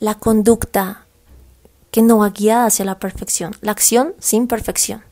la 0.00 0.16
conducta 0.16 1.06
que 1.90 2.02
no 2.02 2.18
va 2.18 2.30
guiada 2.30 2.66
hacia 2.66 2.84
la 2.84 2.98
perfección, 2.98 3.54
la 3.60 3.72
acción 3.72 4.14
sin 4.18 4.48
perfección. 4.48 5.02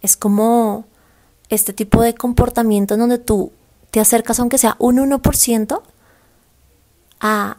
Es 0.00 0.16
como 0.16 0.84
este 1.48 1.72
tipo 1.72 2.02
de 2.02 2.14
comportamiento 2.14 2.94
en 2.94 3.00
donde 3.00 3.18
tú 3.18 3.52
te 3.90 4.00
acercas, 4.00 4.40
aunque 4.40 4.58
sea 4.58 4.76
un 4.78 4.96
1%, 4.98 5.82
a, 7.20 7.56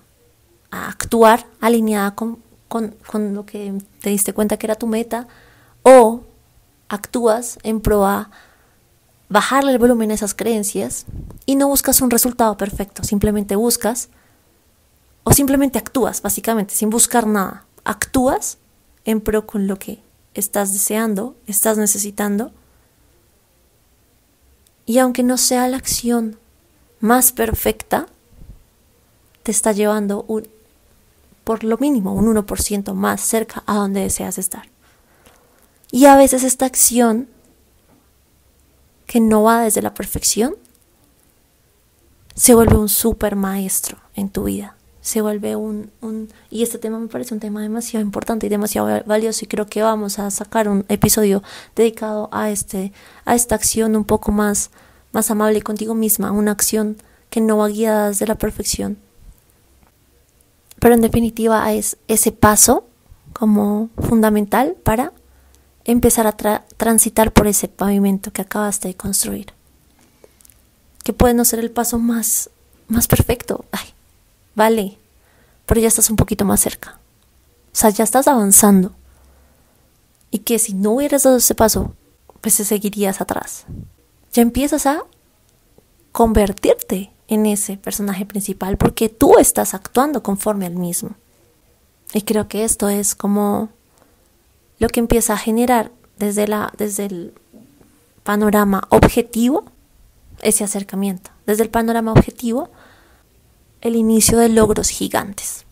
a 0.72 0.88
actuar 0.90 1.48
alineada 1.62 2.14
con, 2.16 2.40
con, 2.68 2.96
con, 3.10 3.34
lo 3.34 3.46
que 3.46 3.74
te 4.02 4.10
diste 4.10 4.34
cuenta 4.34 4.58
que 4.58 4.68
era 4.68 4.76
tu 4.76 4.88
meta, 4.88 5.28
o 5.84 6.22
actúas 6.90 7.60
en 7.64 7.82
pro 7.82 8.06
a 8.06 8.30
bajarle 9.30 9.72
el 9.72 9.80
volumen 9.80 10.12
a 10.12 10.14
esas 10.14 10.34
creencias 10.34 11.06
y 11.46 11.56
no 11.56 11.68
buscas 11.68 12.02
un 12.02 12.10
resultado 12.10 12.56
perfecto, 12.58 13.04
simplemente 13.04 13.56
buscas 13.56 14.10
o 15.24 15.34
simplemente 15.34 15.78
actúas, 15.78 16.22
básicamente, 16.22 16.74
sin 16.74 16.90
buscar 16.90 17.28
nada. 17.28 17.66
Actúas 17.84 18.58
en 19.04 19.22
pro 19.22 19.46
con 19.46 19.68
lo 19.68 19.78
que 19.78 20.02
estás 20.40 20.74
deseando, 20.74 21.36
estás 21.48 21.78
necesitando. 21.78 22.52
Y 24.86 25.00
aunque 25.00 25.24
no 25.24 25.38
sea 25.38 25.68
la 25.68 25.78
acción 25.78 26.40
más 27.00 27.32
perfecta, 27.32 28.08
te 29.44 29.52
está 29.52 29.72
llevando 29.72 30.24
un, 30.28 30.48
por 31.44 31.64
lo 31.64 31.78
mínimo 31.78 32.14
un 32.14 32.34
1% 32.36 32.94
más 32.94 33.22
cerca 33.22 33.64
a 33.66 33.76
donde 33.76 34.02
deseas 34.02 34.38
estar. 34.38 34.70
Y 35.92 36.06
a 36.06 36.16
veces 36.16 36.44
esta 36.44 36.66
acción 36.66 37.28
que 39.06 39.20
no 39.20 39.44
va 39.44 39.62
desde 39.62 39.82
la 39.82 39.94
perfección 39.94 40.56
se 42.36 42.54
vuelve 42.54 42.78
un 42.78 42.90
super 42.90 43.36
maestro 43.36 43.98
en 44.14 44.30
tu 44.30 44.44
vida 44.44 44.77
se 45.08 45.22
vuelve 45.22 45.56
un, 45.56 45.90
un, 46.02 46.28
Y 46.50 46.64
este 46.64 46.80
tema 46.80 47.00
me 47.00 47.08
parece 47.08 47.34
un 47.34 47.40
tema 47.40 47.62
demasiado 47.62 48.06
importante 48.06 48.46
y 48.46 48.50
demasiado 48.50 49.06
valioso 49.06 49.46
y 49.46 49.48
creo 49.48 49.66
que 49.66 49.82
vamos 49.82 50.20
a 50.20 50.30
sacar 50.32 50.68
un 50.68 50.84
episodio 50.90 51.42
dedicado 51.78 52.28
a, 52.34 52.50
este, 52.50 52.92
a 53.24 53.34
esta 53.34 53.56
acción 53.56 53.96
un 53.96 54.04
poco 54.04 54.34
más, 54.34 54.70
más 55.14 55.32
amable 55.32 55.62
contigo 55.62 55.96
misma, 55.96 56.34
una 56.34 56.52
acción 56.52 56.98
que 57.30 57.40
no 57.40 57.56
va 57.56 57.70
guiada 57.70 58.10
desde 58.10 58.28
la 58.28 58.36
perfección. 58.36 58.98
Pero 60.80 60.94
en 60.94 61.00
definitiva 61.00 61.72
es 61.72 61.96
ese 62.10 62.34
paso 62.34 62.86
como 63.32 63.90
fundamental 64.10 64.76
para 64.84 65.14
empezar 65.86 66.28
a 66.28 66.36
transitar 66.76 67.32
por 67.32 67.48
ese 67.48 67.70
pavimento 67.70 68.34
que 68.34 68.42
acabaste 68.42 68.90
de 68.90 68.96
construir. 68.96 69.54
Que 71.06 71.14
puede 71.14 71.34
no 71.34 71.46
ser 71.46 71.60
el 71.60 71.72
paso 71.72 71.98
más, 71.98 72.50
más 72.90 73.08
perfecto. 73.08 73.64
Ay, 73.72 73.94
vale, 74.58 74.98
pero 75.68 75.80
ya 75.80 75.88
estás 75.88 76.10
un 76.10 76.16
poquito 76.16 76.44
más 76.44 76.60
cerca. 76.60 77.00
O 77.72 77.76
sea, 77.80 77.92
ya 77.92 78.04
estás 78.04 78.28
avanzando. 78.28 78.92
Y 80.32 80.40
que 80.40 80.58
si 80.58 80.74
no 80.74 80.94
hubieras 80.94 81.24
dado 81.24 81.38
ese 81.38 81.54
paso, 81.54 81.94
pues 82.42 82.58
te 82.58 82.66
seguirías 82.66 83.22
atrás. 83.22 83.66
Ya 84.34 84.42
empiezas 84.42 84.88
a 84.88 85.04
convertirte 86.12 87.12
en 87.28 87.46
ese 87.46 87.78
personaje 87.78 88.26
principal 88.26 88.78
porque 88.78 89.10
tú 89.10 89.38
estás 89.38 89.76
actuando 89.76 90.24
conforme 90.24 90.66
al 90.66 90.76
mismo. 90.76 91.12
Y 92.14 92.24
creo 92.24 92.48
que 92.48 92.64
esto 92.64 92.90
es 92.90 93.14
como 93.14 93.70
lo 94.80 94.88
que 94.90 95.00
empieza 95.00 95.34
a 95.34 95.38
generar 95.38 95.92
desde, 96.18 96.48
la, 96.48 96.74
desde 96.78 97.06
el 97.06 97.34
panorama 98.24 98.88
objetivo 98.90 99.66
ese 100.42 100.64
acercamiento. 100.64 101.30
Desde 101.46 101.64
el 101.64 101.70
panorama 101.70 102.12
objetivo 102.12 102.72
el 103.82 103.96
inicio 103.96 104.38
de 104.38 104.50
logros 104.50 104.90
gigantes. 104.90 105.66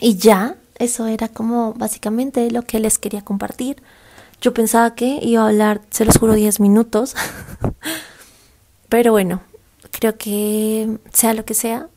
Y 0.00 0.16
ya, 0.16 0.56
eso 0.78 1.06
era 1.06 1.28
como 1.28 1.74
básicamente 1.74 2.50
lo 2.50 2.62
que 2.62 2.80
les 2.80 2.98
quería 2.98 3.22
compartir. 3.22 3.82
Yo 4.40 4.54
pensaba 4.54 4.94
que 4.94 5.18
iba 5.22 5.42
a 5.42 5.48
hablar, 5.48 5.80
se 5.90 6.04
los 6.04 6.18
juro, 6.18 6.34
10 6.34 6.60
minutos. 6.60 7.16
Pero 8.88 9.12
bueno, 9.12 9.42
creo 9.90 10.16
que 10.16 10.98
sea 11.12 11.34
lo 11.34 11.44
que 11.44 11.54
sea 11.54 11.88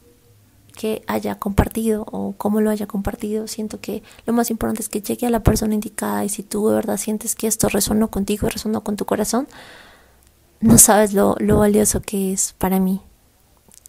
que 0.75 1.03
haya 1.05 1.35
compartido 1.35 2.05
o 2.11 2.33
cómo 2.37 2.61
lo 2.61 2.69
haya 2.69 2.87
compartido, 2.87 3.47
siento 3.47 3.79
que 3.81 4.03
lo 4.25 4.33
más 4.33 4.49
importante 4.49 4.81
es 4.81 4.89
que 4.89 5.01
llegue 5.01 5.27
a 5.27 5.29
la 5.29 5.43
persona 5.43 5.73
indicada 5.73 6.23
y 6.25 6.29
si 6.29 6.43
tú 6.43 6.69
de 6.69 6.75
verdad 6.75 6.97
sientes 6.97 7.35
que 7.35 7.47
esto 7.47 7.69
resonó 7.69 8.09
contigo, 8.09 8.47
resonó 8.47 8.81
con 8.81 8.95
tu 8.95 9.05
corazón, 9.05 9.47
no 10.61 10.77
sabes 10.77 11.13
lo, 11.13 11.35
lo 11.39 11.57
valioso 11.59 12.01
que 12.01 12.33
es 12.33 12.55
para 12.57 12.79
mí 12.79 13.01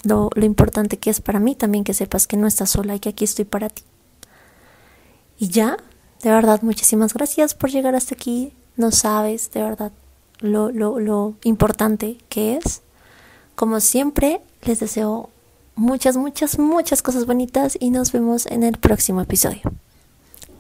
lo, 0.03 0.31
importante 0.37 0.99
que 0.99 1.11
es 1.11 1.21
para 1.21 1.39
mí 1.39 1.55
también 1.55 1.85
que 1.85 1.95
sepas 1.95 2.27
que 2.27 2.37
no 2.37 2.47
estás 2.47 2.71
sola 2.71 2.95
y 2.95 3.01
que 3.01 3.11
aquí 3.11 3.25
estoy 3.25 3.45
para 3.45 3.69
ti. 3.69 3.83
Y 5.39 5.49
ya, 5.49 5.77
de 6.23 6.31
verdad, 6.31 6.63
muchísimas 6.63 7.15
gracias 7.15 7.55
por 7.55 7.71
llegar 7.71 7.95
hasta 7.95 8.15
aquí. 8.15 8.53
No 8.77 8.91
sabes, 8.91 9.51
de 9.53 9.63
verdad, 9.63 9.93
lo, 10.41 10.71
lo, 10.71 11.01
lo 11.01 11.35
importante 11.45 12.19
que 12.29 12.57
es. 12.57 12.83
Como 13.55 13.81
siempre, 13.81 14.41
les 14.63 14.81
deseo 14.81 15.31
muchas, 15.75 16.17
muchas, 16.17 16.59
muchas 16.59 17.03
cosas 17.03 17.27
bonitas 17.27 17.77
y 17.79 17.91
nos 17.91 18.13
vemos 18.13 18.47
en 18.47 18.63
el 18.63 18.79
próximo 18.79 19.21
episodio. 19.21 19.63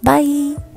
Bye. 0.03 0.72